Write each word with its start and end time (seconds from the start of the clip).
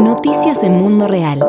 Noticias 0.00 0.64
en 0.64 0.78
Mundo 0.78 1.06
Real. 1.06 1.44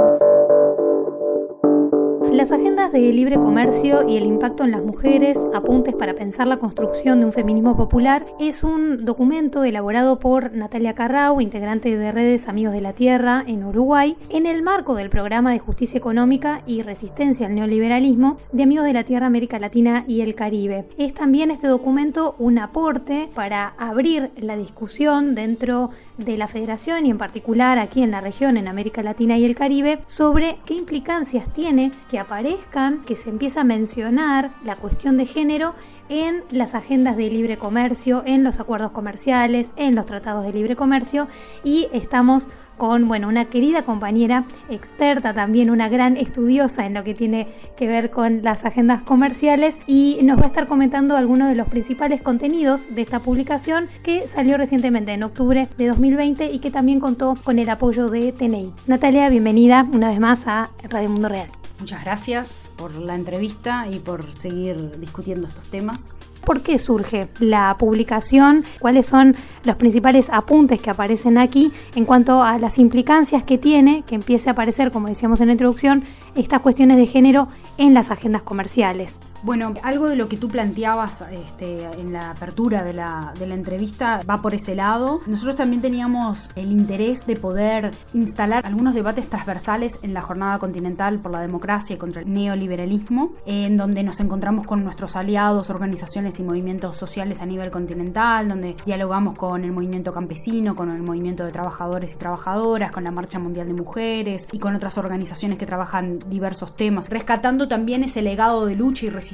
Las 2.34 2.52
agendas 2.52 2.92
de 2.92 3.00
libre 3.00 3.35
comercio 3.35 4.08
y 4.08 4.18
el 4.18 4.26
impacto 4.26 4.63
en 4.63 4.71
las 4.71 4.84
mujeres, 4.84 5.38
apuntes 5.54 5.94
para 5.96 6.16
pensar 6.16 6.47
la 6.47 6.58
construcción 6.58 7.20
de 7.20 7.26
un 7.26 7.34
feminismo 7.34 7.78
popular, 7.78 8.26
es 8.40 8.64
un 8.64 9.06
documento 9.06 9.64
elaborado 9.64 10.18
por 10.20 10.54
Natalia 10.54 10.96
Carrau, 10.96 11.40
integrante 11.40 11.98
de 11.98 12.12
redes 12.12 12.48
Amigos 12.48 12.74
de 12.74 12.82
la 12.82 12.94
Tierra 12.94 13.44
en 13.46 13.64
Uruguay, 13.64 14.18
en 14.29 14.45
el 14.45 14.63
marco 14.63 14.95
del 14.95 15.09
programa 15.09 15.52
de 15.52 15.59
justicia 15.59 15.97
económica 15.97 16.61
y 16.65 16.81
resistencia 16.81 17.47
al 17.47 17.55
neoliberalismo 17.55 18.38
de 18.52 18.63
Amigos 18.63 18.86
de 18.86 18.93
la 18.93 19.04
Tierra 19.04 19.27
América 19.27 19.59
Latina 19.59 20.05
y 20.07 20.21
el 20.21 20.33
Caribe. 20.33 20.86
Es 20.97 21.13
también 21.13 21.52
este 21.52 21.68
documento 21.68 22.36
un 22.39 22.59
aporte 22.59 23.29
para 23.36 23.68
abrir 23.77 24.31
la 24.38 24.55
discusión 24.55 25.36
dentro 25.36 25.89
de 25.89 25.91
la 26.26 26.48
federación 26.48 27.06
y 27.06 27.12
en 27.12 27.18
particular 27.18 27.80
aquí 27.80 28.04
en 28.04 28.12
la 28.12 28.21
región, 28.21 28.58
en 28.58 28.68
América 28.68 29.04
Latina 29.04 29.38
y 29.38 29.46
el 29.46 29.56
Caribe, 29.56 30.00
sobre 30.06 30.57
qué 30.66 30.75
implicancias 30.75 31.52
tiene 31.52 31.92
que 32.09 32.20
aparezcan, 32.20 33.03
que 33.03 33.16
se 33.16 33.29
empieza 33.29 33.62
a 33.62 33.66
mencionar 33.66 34.52
la 34.63 34.76
cuestión 34.76 35.17
de 35.17 35.26
género 35.26 35.73
en 36.11 36.43
las 36.51 36.75
agendas 36.75 37.15
de 37.15 37.29
libre 37.29 37.57
comercio, 37.57 38.21
en 38.25 38.43
los 38.43 38.59
acuerdos 38.59 38.91
comerciales, 38.91 39.71
en 39.77 39.95
los 39.95 40.05
tratados 40.05 40.45
de 40.45 40.51
libre 40.51 40.75
comercio 40.75 41.29
y 41.63 41.87
estamos 41.93 42.49
con 42.77 43.07
bueno, 43.07 43.29
una 43.29 43.45
querida 43.45 43.84
compañera 43.84 44.45
experta 44.70 45.34
también, 45.34 45.70
una 45.70 45.87
gran 45.87 46.17
estudiosa 46.17 46.85
en 46.85 46.95
lo 46.95 47.05
que 47.05 47.13
tiene 47.13 47.47
que 47.77 47.87
ver 47.87 48.09
con 48.09 48.41
las 48.43 48.65
agendas 48.65 49.01
comerciales 49.03 49.77
y 49.87 50.20
nos 50.23 50.37
va 50.37 50.43
a 50.43 50.47
estar 50.47 50.67
comentando 50.67 51.15
algunos 51.15 51.47
de 51.47 51.55
los 51.55 51.70
principales 51.70 52.21
contenidos 52.21 52.93
de 52.93 53.03
esta 53.03 53.20
publicación 53.20 53.87
que 54.03 54.27
salió 54.27 54.57
recientemente 54.57 55.13
en 55.13 55.23
octubre 55.23 55.70
de 55.77 55.87
2020 55.87 56.51
y 56.51 56.59
que 56.59 56.71
también 56.71 56.99
contó 56.99 57.35
con 57.41 57.57
el 57.57 57.70
apoyo 57.70 58.09
de 58.09 58.34
TNI. 58.34 58.73
Natalia, 58.85 59.29
bienvenida 59.29 59.87
una 59.93 60.09
vez 60.09 60.20
más 60.20 60.45
a 60.45 60.71
Radio 60.89 61.09
Mundo 61.09 61.29
Real. 61.29 61.60
Muchas 61.81 62.03
gracias 62.03 62.70
por 62.77 62.96
la 62.96 63.15
entrevista 63.15 63.87
y 63.90 63.98
por 63.98 64.34
seguir 64.34 65.00
discutiendo 65.00 65.48
estos 65.48 65.66
temas. 65.66 66.20
¿Por 66.46 66.62
qué 66.62 66.78
surge 66.78 67.28
la 67.40 67.76
publicación? 67.80 68.66
¿Cuáles 68.80 69.08
son 69.08 69.36
los 69.64 69.78
principales 69.78 70.30
apuntes 70.30 70.80
que 70.80 70.92
aparecen 70.92 71.40
aquí 71.40 71.72
en 71.96 72.06
cuanto 72.06 72.44
a 72.44 72.60
las 72.60 72.78
implicancias 72.78 73.42
que 73.44 73.58
tiene 73.58 74.04
que 74.06 74.14
empiece 74.14 74.50
a 74.50 74.54
aparecer, 74.54 74.92
como 74.92 75.08
decíamos 75.08 75.42
en 75.42 75.48
la 75.48 75.54
introducción, 75.54 76.04
estas 76.36 76.62
cuestiones 76.62 76.98
de 76.98 77.08
género 77.08 77.48
en 77.80 77.95
las 77.95 78.12
agendas 78.12 78.44
comerciales? 78.44 79.16
Bueno, 79.44 79.73
algo 79.81 80.08
de 80.08 80.16
lo 80.16 80.30
que 80.30 80.38
tú 80.38 80.50
planteabas 80.50 81.23
este, 81.31 81.86
en 82.00 82.14
la 82.14 82.30
apertura 82.30 82.84
de 82.84 82.94
la, 82.94 83.34
de 83.39 83.48
la, 83.48 83.56
entrevista 83.56 84.22
va 84.30 84.39
por 84.39 84.53
ese 84.53 84.75
lado. 84.75 85.20
Nosotros 85.25 85.56
también 85.56 85.81
teníamos 85.81 86.52
el 86.56 86.72
interés 86.72 87.25
de 87.25 87.36
poder 87.38 87.92
instalar 88.14 88.64
algunos 88.67 88.94
debates 88.94 89.28
transversales 89.28 89.98
en 90.03 90.14
la 90.14 90.22
Jornada 90.22 90.59
Continental 90.59 91.17
por 91.17 91.31
la 91.31 91.42
Democracia 91.42 91.95
y 91.95 91.98
contra 91.98 92.22
el 92.22 92.31
Neoliberalismo, 92.31 93.33
en 93.48 93.78
donde 93.78 94.03
nos 94.03 94.20
encontramos 94.20 94.67
con 94.67 94.83
nuestros 94.83 95.16
aliados, 95.16 95.72
organizaciones 95.72 96.39
y 96.39 96.44
movimientos 96.44 96.95
sociales 96.95 97.42
a 97.42 97.48
nivel 97.48 97.72
continental, 97.72 98.48
donde 98.48 98.76
dialogamos 98.86 99.33
con 99.33 99.64
el 99.64 99.72
movimiento 99.72 100.14
campesino, 100.14 100.76
con 100.76 100.92
el 100.92 101.02
movimiento 101.02 101.45
de 101.45 101.52
trabajadores 101.52 102.14
y 102.14 102.17
trabajadoras, 102.17 102.92
con 102.92 103.03
la 103.03 103.11
Marcha 103.11 103.39
Mundial 103.39 103.66
de 103.66 103.73
Mujeres 103.73 104.48
y 104.52 104.59
con 104.59 104.76
otras 104.76 105.00
organizaciones 105.00 105.58
que 105.58 105.66
trabajan 105.66 106.20
diversos 106.30 106.76
temas, 106.76 107.09
rescatando 107.09 107.67
también 107.67 108.03
ese 108.03 108.22
legado 108.22 108.67
de 108.67 108.76
lucha 108.76 109.08
y 109.08 109.09
resistencia 109.09 109.31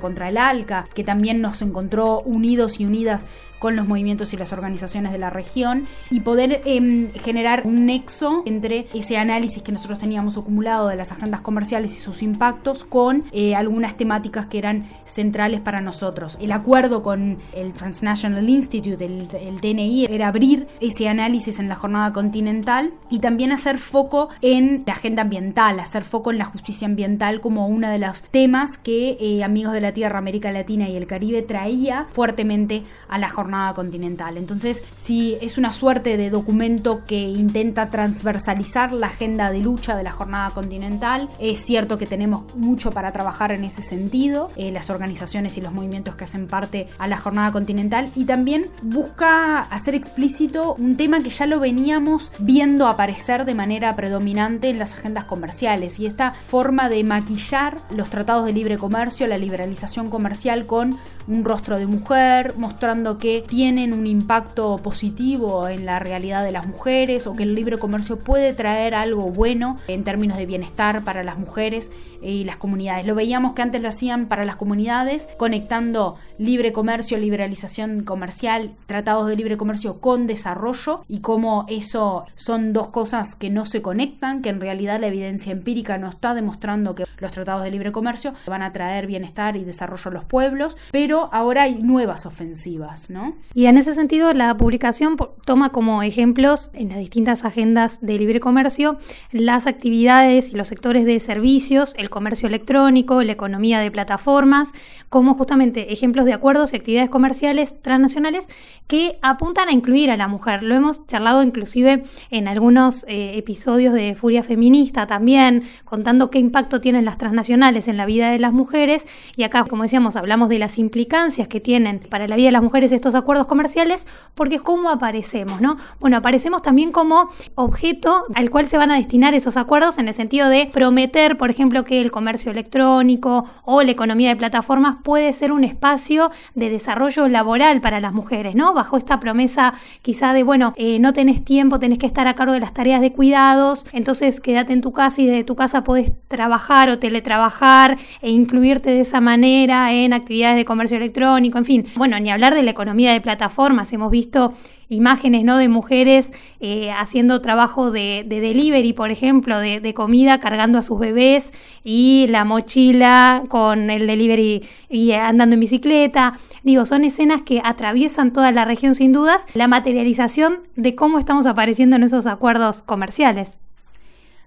contra 0.00 0.28
el 0.28 0.36
ALCA, 0.36 0.86
que 0.94 1.04
también 1.04 1.40
nos 1.40 1.62
encontró 1.62 2.20
unidos 2.20 2.80
y 2.80 2.86
unidas 2.86 3.26
con 3.64 3.76
los 3.76 3.88
movimientos 3.88 4.34
y 4.34 4.36
las 4.36 4.52
organizaciones 4.52 5.10
de 5.10 5.16
la 5.16 5.30
región 5.30 5.86
y 6.10 6.20
poder 6.20 6.60
em, 6.66 7.10
generar 7.12 7.62
un 7.64 7.86
nexo 7.86 8.42
entre 8.44 8.88
ese 8.92 9.16
análisis 9.16 9.62
que 9.62 9.72
nosotros 9.72 9.98
teníamos 9.98 10.36
acumulado 10.36 10.88
de 10.88 10.96
las 10.96 11.12
agendas 11.12 11.40
comerciales 11.40 11.96
y 11.96 11.98
sus 11.98 12.22
impactos 12.22 12.84
con 12.84 13.24
eh, 13.32 13.54
algunas 13.54 13.96
temáticas 13.96 14.44
que 14.44 14.58
eran 14.58 14.84
centrales 15.06 15.62
para 15.62 15.80
nosotros. 15.80 16.36
El 16.42 16.52
acuerdo 16.52 17.02
con 17.02 17.38
el 17.54 17.72
Transnational 17.72 18.46
Institute, 18.50 19.02
el, 19.02 19.28
el 19.34 19.62
TNI, 19.62 20.08
era 20.10 20.28
abrir 20.28 20.68
ese 20.82 21.08
análisis 21.08 21.58
en 21.58 21.70
la 21.70 21.74
jornada 21.74 22.12
continental 22.12 22.92
y 23.08 23.20
también 23.20 23.50
hacer 23.50 23.78
foco 23.78 24.28
en 24.42 24.84
la 24.86 24.92
agenda 24.92 25.22
ambiental, 25.22 25.80
hacer 25.80 26.04
foco 26.04 26.32
en 26.32 26.36
la 26.36 26.44
justicia 26.44 26.86
ambiental 26.86 27.40
como 27.40 27.66
uno 27.66 27.88
de 27.88 27.98
los 27.98 28.24
temas 28.24 28.76
que 28.76 29.16
eh, 29.18 29.42
Amigos 29.42 29.72
de 29.72 29.80
la 29.80 29.92
Tierra, 29.92 30.18
América 30.18 30.52
Latina 30.52 30.86
y 30.90 30.98
el 30.98 31.06
Caribe 31.06 31.40
traía 31.40 32.08
fuertemente 32.12 32.82
a 33.08 33.16
la 33.16 33.30
jornada 33.30 33.53
continental. 33.74 34.36
Entonces, 34.36 34.82
si 34.96 35.36
es 35.40 35.58
una 35.58 35.72
suerte 35.72 36.16
de 36.16 36.30
documento 36.30 37.02
que 37.06 37.18
intenta 37.18 37.90
transversalizar 37.90 38.92
la 38.92 39.06
agenda 39.06 39.50
de 39.50 39.58
lucha 39.58 39.96
de 39.96 40.02
la 40.02 40.12
jornada 40.12 40.50
continental. 40.50 41.28
Es 41.38 41.60
cierto 41.60 41.98
que 41.98 42.06
tenemos 42.06 42.54
mucho 42.56 42.90
para 42.90 43.12
trabajar 43.12 43.52
en 43.52 43.64
ese 43.64 43.82
sentido, 43.82 44.50
eh, 44.56 44.72
las 44.72 44.90
organizaciones 44.90 45.56
y 45.56 45.60
los 45.60 45.72
movimientos 45.72 46.16
que 46.16 46.24
hacen 46.24 46.46
parte 46.46 46.88
a 46.98 47.06
la 47.06 47.18
jornada 47.18 47.52
continental, 47.52 48.10
y 48.14 48.24
también 48.24 48.66
busca 48.82 49.60
hacer 49.60 49.94
explícito 49.94 50.74
un 50.74 50.96
tema 50.96 51.22
que 51.22 51.30
ya 51.30 51.46
lo 51.46 51.60
veníamos 51.60 52.32
viendo 52.38 52.86
aparecer 52.86 53.44
de 53.44 53.54
manera 53.54 53.94
predominante 53.94 54.68
en 54.68 54.78
las 54.78 54.94
agendas 54.94 55.24
comerciales, 55.24 55.98
y 56.00 56.06
esta 56.06 56.32
forma 56.32 56.88
de 56.88 57.04
maquillar 57.04 57.78
los 57.90 58.10
tratados 58.10 58.46
de 58.46 58.52
libre 58.52 58.78
comercio, 58.78 59.26
la 59.26 59.38
liberalización 59.38 60.10
comercial 60.10 60.66
con 60.66 60.98
un 61.26 61.44
rostro 61.44 61.78
de 61.78 61.86
mujer, 61.86 62.54
mostrando 62.56 63.18
que 63.18 63.43
tienen 63.46 63.92
un 63.92 64.06
impacto 64.06 64.78
positivo 64.78 65.68
en 65.68 65.86
la 65.86 65.98
realidad 65.98 66.44
de 66.44 66.52
las 66.52 66.66
mujeres 66.66 67.26
o 67.26 67.36
que 67.36 67.44
el 67.44 67.54
libre 67.54 67.78
comercio 67.78 68.18
puede 68.18 68.52
traer 68.52 68.94
algo 68.94 69.30
bueno 69.30 69.78
en 69.88 70.04
términos 70.04 70.36
de 70.36 70.46
bienestar 70.46 71.04
para 71.04 71.22
las 71.24 71.38
mujeres 71.38 71.90
y 72.22 72.44
las 72.44 72.56
comunidades. 72.56 73.06
Lo 73.06 73.14
veíamos 73.14 73.52
que 73.52 73.62
antes 73.62 73.80
lo 73.82 73.88
hacían 73.88 74.26
para 74.26 74.44
las 74.44 74.56
comunidades, 74.56 75.28
conectando 75.36 76.16
libre 76.38 76.72
comercio, 76.72 77.18
liberalización 77.18 78.02
comercial, 78.04 78.74
tratados 78.86 79.28
de 79.28 79.36
libre 79.36 79.56
comercio 79.56 80.00
con 80.00 80.26
desarrollo 80.26 81.04
y 81.08 81.20
cómo 81.20 81.66
eso 81.68 82.24
son 82.36 82.72
dos 82.72 82.88
cosas 82.88 83.34
que 83.34 83.50
no 83.50 83.64
se 83.64 83.82
conectan, 83.82 84.42
que 84.42 84.48
en 84.48 84.60
realidad 84.60 85.00
la 85.00 85.06
evidencia 85.08 85.52
empírica 85.52 85.98
no 85.98 86.08
está 86.08 86.34
demostrando 86.34 86.94
que 86.94 87.04
los 87.18 87.32
tratados 87.32 87.64
de 87.64 87.70
libre 87.70 87.92
comercio 87.92 88.34
van 88.46 88.62
a 88.62 88.72
traer 88.72 89.06
bienestar 89.06 89.56
y 89.56 89.64
desarrollo 89.64 90.10
a 90.10 90.14
los 90.14 90.24
pueblos, 90.24 90.76
pero 90.90 91.28
ahora 91.32 91.62
hay 91.62 91.76
nuevas 91.82 92.26
ofensivas, 92.26 93.10
¿no? 93.10 93.36
Y 93.54 93.66
en 93.66 93.78
ese 93.78 93.94
sentido 93.94 94.32
la 94.32 94.56
publicación 94.56 95.16
toma 95.44 95.70
como 95.70 96.02
ejemplos 96.02 96.70
en 96.74 96.88
las 96.88 96.98
distintas 96.98 97.44
agendas 97.44 98.00
de 98.00 98.18
libre 98.18 98.40
comercio 98.40 98.98
las 99.30 99.66
actividades 99.66 100.52
y 100.52 100.56
los 100.56 100.68
sectores 100.68 101.04
de 101.04 101.18
servicios, 101.20 101.94
el 101.98 102.10
comercio 102.10 102.48
electrónico, 102.48 103.22
la 103.22 103.32
economía 103.32 103.80
de 103.80 103.90
plataformas, 103.90 104.72
como 105.08 105.34
justamente 105.34 105.92
ejemplos 105.92 106.23
de 106.24 106.32
acuerdos 106.32 106.72
y 106.72 106.76
actividades 106.76 107.10
comerciales 107.10 107.80
transnacionales 107.82 108.48
que 108.86 109.18
apuntan 109.22 109.68
a 109.68 109.72
incluir 109.72 110.10
a 110.10 110.16
la 110.16 110.28
mujer. 110.28 110.62
Lo 110.62 110.74
hemos 110.74 111.06
charlado 111.06 111.42
inclusive 111.42 112.02
en 112.30 112.48
algunos 112.48 113.04
eh, 113.08 113.36
episodios 113.36 113.94
de 113.94 114.14
Furia 114.14 114.42
Feminista 114.42 115.06
también, 115.06 115.64
contando 115.84 116.30
qué 116.30 116.38
impacto 116.38 116.80
tienen 116.80 117.04
las 117.04 117.18
transnacionales 117.18 117.88
en 117.88 117.96
la 117.96 118.06
vida 118.06 118.30
de 118.30 118.38
las 118.38 118.52
mujeres. 118.52 119.06
Y 119.36 119.42
acá, 119.44 119.64
como 119.64 119.82
decíamos, 119.84 120.16
hablamos 120.16 120.48
de 120.48 120.58
las 120.58 120.78
implicancias 120.78 121.48
que 121.48 121.60
tienen 121.60 122.00
para 122.10 122.28
la 122.28 122.36
vida 122.36 122.46
de 122.46 122.52
las 122.52 122.62
mujeres 122.62 122.92
estos 122.92 123.14
acuerdos 123.14 123.46
comerciales, 123.46 124.06
porque 124.34 124.58
cómo 124.58 124.90
aparecemos, 124.90 125.60
¿no? 125.60 125.76
Bueno, 126.00 126.16
aparecemos 126.16 126.62
también 126.62 126.92
como 126.92 127.28
objeto 127.54 128.24
al 128.34 128.50
cual 128.50 128.68
se 128.68 128.78
van 128.78 128.90
a 128.90 128.96
destinar 128.96 129.34
esos 129.34 129.56
acuerdos 129.56 129.98
en 129.98 130.08
el 130.08 130.14
sentido 130.14 130.48
de 130.48 130.66
prometer, 130.72 131.36
por 131.36 131.50
ejemplo, 131.50 131.84
que 131.84 132.00
el 132.00 132.10
comercio 132.10 132.52
electrónico 132.52 133.44
o 133.64 133.82
la 133.82 133.90
economía 133.90 134.28
de 134.30 134.36
plataformas 134.36 134.96
puede 135.02 135.32
ser 135.32 135.52
un 135.52 135.64
espacio 135.64 136.13
de 136.54 136.70
desarrollo 136.70 137.28
laboral 137.28 137.80
para 137.80 138.00
las 138.00 138.12
mujeres, 138.12 138.54
¿no? 138.54 138.74
Bajo 138.74 138.96
esta 138.96 139.20
promesa 139.20 139.74
quizá 140.02 140.32
de, 140.32 140.42
bueno, 140.42 140.74
eh, 140.76 140.98
no 140.98 141.12
tenés 141.12 141.44
tiempo, 141.44 141.78
tenés 141.78 141.98
que 141.98 142.06
estar 142.06 142.26
a 142.26 142.34
cargo 142.34 142.52
de 142.52 142.60
las 142.60 142.74
tareas 142.74 143.00
de 143.00 143.12
cuidados, 143.12 143.86
entonces 143.92 144.40
quédate 144.40 144.72
en 144.72 144.80
tu 144.80 144.92
casa 144.92 145.20
y 145.22 145.26
desde 145.26 145.44
tu 145.44 145.56
casa 145.56 145.84
podés 145.84 146.12
trabajar 146.28 146.88
o 146.90 146.98
teletrabajar 146.98 147.98
e 148.22 148.30
incluirte 148.30 148.90
de 148.90 149.00
esa 149.00 149.20
manera 149.20 149.92
en 149.92 150.12
actividades 150.12 150.56
de 150.56 150.64
comercio 150.64 150.96
electrónico, 150.96 151.58
en 151.58 151.64
fin. 151.64 151.86
Bueno, 151.96 152.18
ni 152.20 152.30
hablar 152.30 152.54
de 152.54 152.62
la 152.62 152.70
economía 152.70 153.12
de 153.12 153.20
plataformas, 153.20 153.92
hemos 153.92 154.10
visto 154.10 154.54
imágenes 154.94 155.44
¿no? 155.44 155.58
de 155.58 155.68
mujeres 155.68 156.32
eh, 156.60 156.90
haciendo 156.92 157.40
trabajo 157.40 157.90
de, 157.90 158.24
delivery, 158.26 158.92
por 158.92 159.10
ejemplo, 159.10 159.58
de, 159.58 159.94
comida, 159.94 160.40
cargando 160.40 160.78
a 160.78 160.82
sus 160.82 160.98
bebés 160.98 161.52
y 161.84 162.26
la 162.28 162.44
mochila 162.44 163.42
con 163.48 163.90
el 163.90 164.06
delivery 164.06 164.64
y 164.88 165.12
andando 165.12 165.54
en 165.54 165.60
bicicleta. 165.60 166.34
Digo, 166.62 166.86
son 166.86 167.04
escenas 167.04 167.42
que 167.42 167.60
atraviesan 167.64 168.32
toda 168.32 168.52
la 168.52 168.64
región 168.64 168.94
sin 168.94 169.12
dudas, 169.12 169.46
la 169.54 169.68
materialización 169.68 170.60
de 170.76 170.94
cómo 170.94 171.18
estamos 171.18 171.46
apareciendo 171.46 171.96
en 171.96 172.04
esos 172.04 172.26
acuerdos 172.26 172.82
comerciales. 172.82 173.58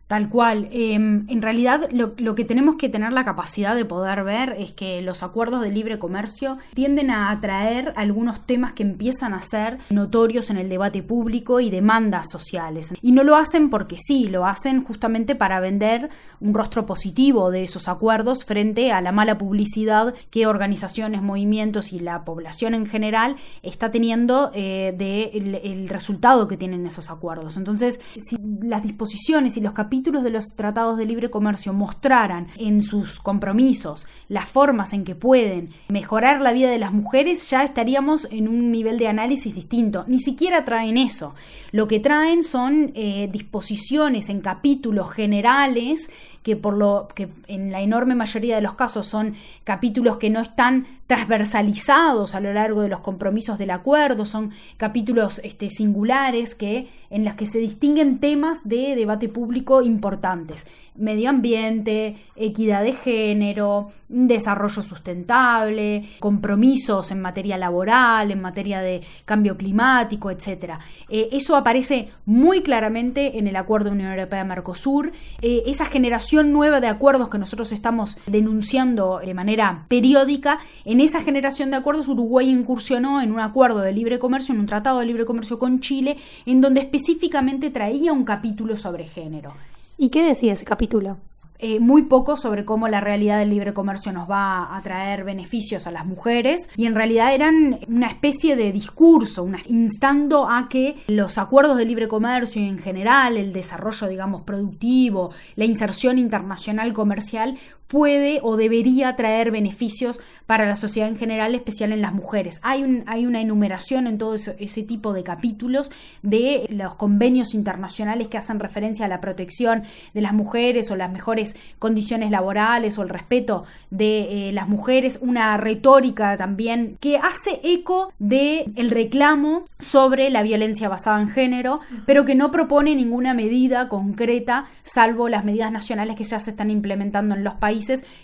Tal 0.07 0.29
cual. 0.29 0.69
Em, 0.71 1.25
en 1.29 1.41
realidad 1.41 1.89
lo, 1.91 2.13
lo, 2.17 2.33
que 2.33 2.45
tenemos 2.45 2.77
que 2.77 2.87
tener 2.87 3.11
la 3.11 3.25
capacidad 3.25 3.75
de 3.75 3.83
poder 3.83 4.23
ver 4.23 4.55
es 4.57 4.71
que 4.71 5.01
los 5.01 5.21
acuerdos 5.21 5.61
de 5.61 5.69
libre 5.69 5.99
comercio 5.99 6.57
tienden 6.73 7.11
a 7.11 7.29
atraer 7.29 7.91
algunos 7.97 8.45
temas 8.45 8.71
que 8.71 8.83
empiezan 8.83 9.33
a 9.33 9.41
ser 9.41 9.79
notorios 9.89 10.49
en 10.49 10.57
el 10.57 10.69
debate 10.69 11.03
público 11.03 11.59
y 11.59 11.69
demandas 11.69 12.29
sociales. 12.31 12.93
Y 13.01 13.11
no 13.11 13.25
lo 13.25 13.35
hacen 13.35 13.69
porque 13.69 13.97
sí, 13.97 14.29
lo 14.29 14.45
hacen 14.45 14.81
justamente 14.81 15.35
para 15.35 15.59
vender 15.59 16.09
un 16.39 16.53
rostro 16.53 16.85
positivo 16.85 17.51
de 17.51 17.63
esos 17.63 17.89
acuerdos 17.89 18.45
frente 18.45 18.93
a 18.93 19.01
la 19.01 19.11
mala 19.11 19.37
publicidad 19.37 20.13
que 20.29 20.47
organizaciones, 20.47 21.21
movimientos 21.21 21.91
y 21.91 21.99
la 21.99 22.23
población 22.23 22.75
en 22.75 22.85
general 22.85 23.35
está 23.61 23.91
teniendo 23.91 24.51
eh, 24.53 24.95
del 24.97 25.55
el 25.55 25.89
resultado 25.89 26.47
que 26.47 26.55
tienen 26.55 26.85
esos 26.85 27.09
acuerdos. 27.09 27.57
Entonces, 27.57 27.99
si 28.17 28.37
las 28.61 28.83
disposiciones 28.83 29.57
y 29.57 29.61
los 29.61 29.73
capítulos 29.73 29.96
de 29.97 30.29
los 30.29 30.55
tratados 30.55 30.97
de 30.97 31.05
libre 31.05 31.29
comercio 31.29 31.73
mostraran 31.73 32.47
en 32.57 32.83
sus 32.83 33.19
compromisos 33.19 34.05
las 34.29 34.49
formas 34.49 34.93
en 34.93 35.03
que 35.03 35.15
pueden 35.15 35.69
mejorar 35.89 36.39
la 36.39 36.53
vida 36.53 36.69
de 36.69 36.77
las 36.77 36.93
mujeres, 36.93 37.49
ya 37.49 37.63
estaríamos 37.63 38.27
en 38.31 38.47
un 38.47 38.71
nivel 38.71 38.99
de 38.99 39.07
análisis 39.07 39.55
distinto. 39.55 40.05
Ni 40.07 40.19
siquiera 40.19 40.65
traen 40.65 40.97
eso. 40.97 41.33
Lo 41.71 41.87
que 41.87 41.99
traen 41.99 42.43
son 42.43 42.91
eh, 42.93 43.27
disposiciones 43.31 44.29
en 44.29 44.41
capítulos 44.41 45.11
generales 45.11 46.09
que 46.47 46.55
por 46.55 46.77
lo 46.77 47.09
que 47.13 47.27
en 47.47 47.73
la 47.73 47.81
enorme 47.81 48.15
mayoría 48.15 48.55
de 48.55 48.61
los 48.61 48.75
casos 48.75 49.05
son 49.05 49.33
capítulos 49.65 50.15
que 50.15 50.29
no 50.29 50.39
están 50.39 50.87
transversalizados 51.05 52.35
a 52.35 52.39
lo 52.39 52.53
largo 52.53 52.81
de 52.81 52.87
los 52.87 53.01
compromisos 53.01 53.57
del 53.57 53.69
acuerdo, 53.69 54.25
son 54.25 54.51
capítulos 54.77 55.41
este, 55.43 55.69
singulares 55.69 56.55
que, 56.55 56.87
en 57.09 57.25
los 57.25 57.33
que 57.33 57.47
se 57.47 57.59
distinguen 57.59 58.19
temas 58.19 58.59
de 58.63 58.95
debate 58.95 59.27
público 59.27 59.81
importantes 59.81 60.67
medio 60.97 61.29
ambiente, 61.29 62.17
equidad 62.35 62.83
de 62.83 62.93
género, 62.93 63.91
desarrollo 64.09 64.81
sustentable, 64.81 66.09
compromisos 66.19 67.11
en 67.11 67.21
materia 67.21 67.57
laboral, 67.57 68.31
en 68.31 68.41
materia 68.41 68.81
de 68.81 69.01
cambio 69.25 69.57
climático, 69.57 70.31
etc. 70.31 70.73
Eh, 71.09 71.29
eso 71.31 71.55
aparece 71.55 72.09
muy 72.25 72.61
claramente 72.61 73.37
en 73.37 73.47
el 73.47 73.55
Acuerdo 73.55 73.91
Unión 73.91 74.11
Europea-Mercosur. 74.11 75.11
Eh, 75.41 75.63
esa 75.67 75.85
generación 75.85 76.36
nueva 76.43 76.81
de 76.81 76.87
acuerdos 76.87 77.29
que 77.29 77.37
nosotros 77.37 77.71
estamos 77.71 78.17
denunciando 78.25 79.19
de 79.23 79.33
manera 79.33 79.85
periódica, 79.87 80.59
en 80.85 80.99
esa 80.99 81.21
generación 81.21 81.71
de 81.71 81.77
acuerdos 81.77 82.07
Uruguay 82.07 82.49
incursionó 82.49 83.21
en 83.21 83.31
un 83.31 83.39
acuerdo 83.39 83.79
de 83.79 83.93
libre 83.93 84.19
comercio, 84.19 84.53
en 84.53 84.61
un 84.61 84.65
tratado 84.65 84.99
de 84.99 85.05
libre 85.05 85.25
comercio 85.25 85.59
con 85.59 85.79
Chile, 85.79 86.17
en 86.45 86.61
donde 86.61 86.81
específicamente 86.81 87.69
traía 87.69 88.13
un 88.13 88.23
capítulo 88.23 88.75
sobre 88.75 89.05
género. 89.05 89.53
¿Y 89.97 90.09
qué 90.09 90.23
decía 90.23 90.53
ese 90.53 90.65
capítulo? 90.65 91.17
Eh, 91.59 91.79
muy 91.79 92.03
poco 92.03 92.37
sobre 92.37 92.65
cómo 92.65 92.87
la 92.87 93.01
realidad 93.01 93.39
del 93.39 93.49
libre 93.49 93.73
comercio 93.73 94.11
nos 94.11 94.29
va 94.29 94.75
a 94.75 94.81
traer 94.83 95.23
beneficios 95.23 95.87
a 95.87 95.91
las 95.91 96.05
mujeres. 96.05 96.69
Y 96.75 96.85
en 96.85 96.93
realidad 96.93 97.33
eran 97.33 97.79
una 97.87 98.07
especie 98.07 98.55
de 98.55 98.71
discurso, 98.71 99.47
instando 99.65 100.47
a 100.49 100.69
que 100.69 100.95
los 101.07 101.39
acuerdos 101.39 101.77
de 101.77 101.85
libre 101.85 102.07
comercio 102.07 102.61
en 102.61 102.77
general, 102.77 103.37
el 103.37 103.53
desarrollo 103.53 104.07
digamos 104.07 104.43
productivo, 104.43 105.31
la 105.55 105.65
inserción 105.65 106.19
internacional 106.19 106.93
comercial 106.93 107.57
puede 107.87 108.39
o 108.43 108.57
debería 108.57 109.15
traer 109.15 109.51
beneficios 109.51 110.19
para 110.45 110.65
la 110.65 110.75
sociedad 110.75 111.09
en 111.09 111.17
general, 111.17 111.55
especial 111.55 111.91
en 111.91 112.01
las 112.01 112.13
mujeres. 112.13 112.59
Hay, 112.63 112.83
un, 112.83 113.03
hay 113.07 113.25
una 113.25 113.41
enumeración 113.41 114.07
en 114.07 114.17
todo 114.17 114.35
ese, 114.35 114.83
tipo 114.87 115.11
de 115.11 115.23
capítulos 115.23 115.91
de 116.21 116.67
los 116.69 116.95
convenios 116.95 117.53
internacionales 117.53 118.27
que 118.27 118.37
hacen 118.37 118.59
referencia 118.59 119.05
a 119.05 119.09
la 119.09 119.19
protección 119.19 119.83
de 120.13 120.21
las 120.21 120.33
mujeres 120.33 120.91
o 120.91 120.95
las 120.95 121.11
mejores 121.11 121.55
condiciones 121.79 122.31
laborales 122.31 122.97
o 122.97 123.03
el 123.03 123.09
respeto 123.09 123.65
de 123.89 124.49
eh, 124.49 124.51
las 124.53 124.69
mujeres, 124.69 125.19
una 125.21 125.57
retórica 125.57 126.37
también 126.37 126.97
que 127.01 127.17
hace 127.17 127.59
eco 127.63 128.13
de 128.19 128.65
el 128.75 128.91
reclamo 128.91 129.65
sobre 129.79 130.29
la 130.29 130.43
violencia 130.43 130.87
basada 130.87 131.19
en 131.19 131.29
género, 131.29 131.81
pero 132.05 132.23
que 132.23 132.35
no 132.35 132.51
propone 132.51 132.95
ninguna 132.95 133.33
medida 133.33 133.89
concreta 133.89 134.65
salvo 134.83 135.27
las 135.27 135.43
medidas 135.43 135.71
nacionales 135.71 136.15
que 136.15 136.23
ya 136.23 136.39
se 136.39 136.51
están 136.51 136.69
implementando 136.69 137.35
en 137.35 137.43
los 137.43 137.55
países 137.55 137.76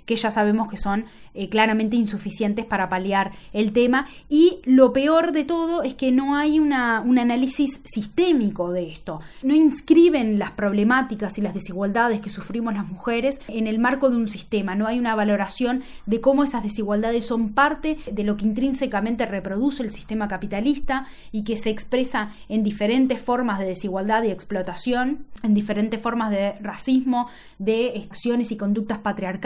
que 0.05 0.15
ya 0.15 0.31
sabemos 0.31 0.67
que 0.67 0.77
son 0.77 1.05
eh, 1.35 1.49
claramente 1.49 1.95
insuficientes 1.95 2.65
para 2.65 2.89
paliar 2.89 3.31
el 3.53 3.73
tema. 3.73 4.07
Y 4.29 4.59
lo 4.65 4.93
peor 4.93 5.31
de 5.31 5.45
todo 5.45 5.81
es 5.81 5.95
que 5.95 6.11
no 6.11 6.35
hay 6.35 6.59
una, 6.59 7.01
un 7.01 7.17
análisis 7.17 7.81
sistémico 7.85 8.71
de 8.71 8.91
esto. 8.91 9.19
No 9.41 9.55
inscriben 9.55 10.37
las 10.37 10.51
problemáticas 10.51 11.37
y 11.37 11.41
las 11.41 11.53
desigualdades 11.53 12.21
que 12.21 12.29
sufrimos 12.29 12.73
las 12.73 12.87
mujeres 12.87 13.41
en 13.47 13.67
el 13.67 13.79
marco 13.79 14.09
de 14.09 14.17
un 14.17 14.27
sistema. 14.27 14.75
No 14.75 14.85
hay 14.85 14.99
una 14.99 15.15
valoración 15.15 15.83
de 16.05 16.21
cómo 16.21 16.43
esas 16.43 16.63
desigualdades 16.63 17.25
son 17.25 17.53
parte 17.53 17.97
de 18.11 18.23
lo 18.23 18.37
que 18.37 18.45
intrínsecamente 18.45 19.25
reproduce 19.25 19.81
el 19.83 19.91
sistema 19.91 20.27
capitalista 20.27 21.05
y 21.31 21.43
que 21.43 21.57
se 21.57 21.69
expresa 21.69 22.31
en 22.47 22.63
diferentes 22.63 23.19
formas 23.19 23.59
de 23.59 23.65
desigualdad 23.65 24.23
y 24.23 24.29
explotación, 24.31 25.25
en 25.41 25.53
diferentes 25.53 25.99
formas 25.99 26.29
de 26.29 26.53
racismo, 26.61 27.27
de 27.57 28.01
acciones 28.09 28.51
y 28.51 28.57
conductas 28.57 28.99
patriarcales 28.99 29.42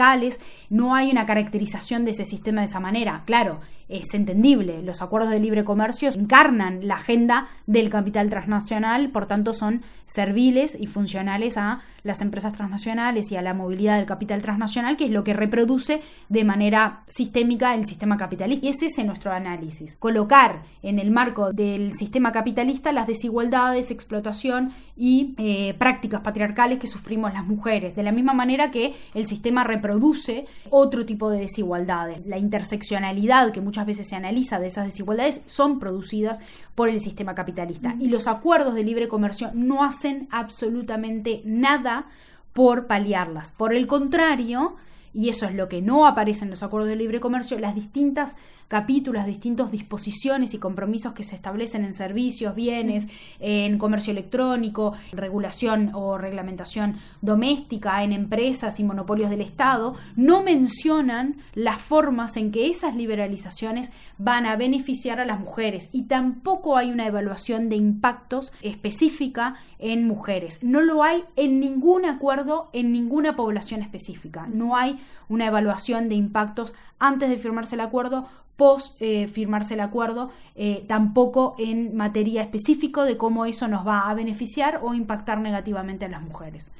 no 0.70 0.94
hay 0.94 1.10
una 1.10 1.26
caracterización 1.26 2.04
de 2.04 2.12
ese 2.12 2.24
sistema 2.24 2.60
de 2.60 2.66
esa 2.66 2.80
manera. 2.80 3.22
Claro, 3.26 3.60
es 3.88 4.12
entendible, 4.12 4.82
los 4.82 5.00
acuerdos 5.00 5.30
de 5.30 5.40
libre 5.40 5.64
comercio 5.64 6.10
encarnan 6.14 6.86
la 6.86 6.96
agenda 6.96 7.48
del 7.66 7.88
capital 7.88 8.28
transnacional, 8.28 9.08
por 9.08 9.26
tanto 9.26 9.54
son 9.54 9.82
serviles 10.04 10.76
y 10.78 10.86
funcionales 10.86 11.56
a 11.56 11.80
las 12.08 12.20
empresas 12.22 12.52
transnacionales 12.52 13.30
y 13.30 13.36
a 13.36 13.42
la 13.42 13.54
movilidad 13.54 13.96
del 13.96 14.06
capital 14.06 14.42
transnacional, 14.42 14.96
que 14.96 15.04
es 15.04 15.10
lo 15.10 15.22
que 15.22 15.34
reproduce 15.34 16.02
de 16.28 16.44
manera 16.44 17.04
sistémica 17.06 17.74
el 17.74 17.86
sistema 17.86 18.16
capitalista. 18.16 18.66
Y 18.66 18.70
ese 18.70 18.86
es 18.86 18.98
nuestro 19.06 19.32
análisis. 19.32 19.96
Colocar 19.96 20.62
en 20.82 20.98
el 20.98 21.10
marco 21.10 21.52
del 21.52 21.92
sistema 21.94 22.32
capitalista 22.32 22.92
las 22.92 23.06
desigualdades, 23.06 23.90
explotación 23.90 24.72
y 24.96 25.34
eh, 25.38 25.74
prácticas 25.74 26.22
patriarcales 26.22 26.80
que 26.80 26.88
sufrimos 26.88 27.32
las 27.32 27.46
mujeres, 27.46 27.94
de 27.94 28.02
la 28.02 28.10
misma 28.10 28.32
manera 28.32 28.72
que 28.72 28.94
el 29.14 29.28
sistema 29.28 29.62
reproduce 29.62 30.46
otro 30.70 31.06
tipo 31.06 31.30
de 31.30 31.40
desigualdades. 31.40 32.26
La 32.26 32.38
interseccionalidad 32.38 33.52
que 33.52 33.60
muchas 33.60 33.86
veces 33.86 34.08
se 34.08 34.16
analiza 34.16 34.58
de 34.58 34.66
esas 34.66 34.86
desigualdades 34.86 35.42
son 35.44 35.78
producidas 35.78 36.40
por 36.78 36.88
el 36.88 37.00
sistema 37.00 37.34
capitalista. 37.34 37.96
Y 37.98 38.06
los 38.06 38.28
acuerdos 38.28 38.76
de 38.76 38.84
libre 38.84 39.08
comercio 39.08 39.50
no 39.52 39.82
hacen 39.82 40.28
absolutamente 40.30 41.42
nada 41.44 42.06
por 42.52 42.86
paliarlas. 42.86 43.50
Por 43.50 43.74
el 43.74 43.88
contrario, 43.88 44.76
y 45.12 45.28
eso 45.28 45.46
es 45.46 45.54
lo 45.54 45.68
que 45.68 45.82
no 45.82 46.06
aparece 46.06 46.44
en 46.44 46.50
los 46.50 46.62
acuerdos 46.62 46.88
de 46.88 46.96
libre 46.96 47.20
comercio, 47.20 47.58
las 47.58 47.74
distintas 47.74 48.36
capítulos, 48.68 49.24
distintas 49.24 49.72
disposiciones 49.72 50.52
y 50.52 50.58
compromisos 50.58 51.14
que 51.14 51.24
se 51.24 51.34
establecen 51.34 51.84
en 51.84 51.94
servicios, 51.94 52.54
bienes, 52.54 53.08
en 53.40 53.78
comercio 53.78 54.12
electrónico, 54.12 54.92
regulación 55.12 55.90
o 55.94 56.18
reglamentación 56.18 56.96
doméstica, 57.22 58.04
en 58.04 58.12
empresas 58.12 58.78
y 58.78 58.84
monopolios 58.84 59.30
del 59.30 59.40
Estado, 59.40 59.96
no 60.16 60.42
mencionan 60.42 61.36
las 61.54 61.80
formas 61.80 62.36
en 62.36 62.52
que 62.52 62.68
esas 62.68 62.94
liberalizaciones 62.94 63.90
van 64.18 64.44
a 64.44 64.56
beneficiar 64.56 65.18
a 65.18 65.24
las 65.24 65.40
mujeres 65.40 65.88
y 65.92 66.02
tampoco 66.02 66.76
hay 66.76 66.90
una 66.90 67.06
evaluación 67.06 67.70
de 67.70 67.76
impactos 67.76 68.52
específica 68.60 69.56
en 69.78 70.06
mujeres. 70.06 70.62
No 70.62 70.82
lo 70.82 71.02
hay 71.02 71.24
en 71.36 71.60
ningún 71.60 72.04
acuerdo, 72.04 72.68
en 72.72 72.92
ninguna 72.92 73.36
población 73.36 73.80
específica. 73.80 74.46
No 74.52 74.76
hay 74.76 74.97
una 75.28 75.46
evaluación 75.46 76.08
de 76.08 76.14
impactos 76.14 76.74
antes 76.98 77.28
de 77.28 77.38
firmarse 77.38 77.74
el 77.74 77.82
acuerdo 77.82 78.28
post 78.58 79.00
eh, 79.00 79.28
firmarse 79.28 79.74
el 79.74 79.80
acuerdo, 79.80 80.30
eh, 80.56 80.84
tampoco 80.88 81.54
en 81.58 81.96
materia 81.96 82.42
específica 82.42 83.04
de 83.04 83.16
cómo 83.16 83.46
eso 83.46 83.68
nos 83.68 83.86
va 83.86 84.10
a 84.10 84.14
beneficiar 84.14 84.80
o 84.82 84.94
impactar 84.94 85.38
negativamente 85.38 86.04
a 86.04 86.08
las 86.08 86.22
mujeres. 86.22 86.72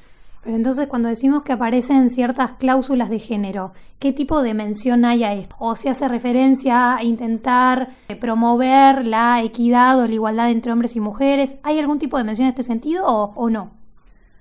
Pero 0.42 0.56
entonces 0.56 0.88
cuando 0.88 1.08
decimos 1.08 1.44
que 1.44 1.52
aparecen 1.52 2.10
ciertas 2.10 2.52
cláusulas 2.52 3.10
de 3.10 3.20
género, 3.20 3.72
¿qué 4.00 4.12
tipo 4.12 4.42
de 4.42 4.54
mención 4.54 5.04
hay 5.04 5.22
a 5.22 5.34
esto? 5.34 5.54
¿O 5.60 5.76
se 5.76 5.88
hace 5.88 6.08
referencia 6.08 6.96
a 6.96 7.04
intentar 7.04 7.90
eh, 8.08 8.16
promover 8.16 9.06
la 9.06 9.40
equidad 9.42 10.00
o 10.00 10.06
la 10.08 10.14
igualdad 10.14 10.50
entre 10.50 10.72
hombres 10.72 10.96
y 10.96 11.00
mujeres? 11.00 11.56
¿Hay 11.62 11.78
algún 11.78 12.00
tipo 12.00 12.18
de 12.18 12.25
mención 12.25 12.46
en 12.46 12.50
este 12.50 12.64
sentido 12.64 13.06
o 13.06 13.50
no? 13.50 13.70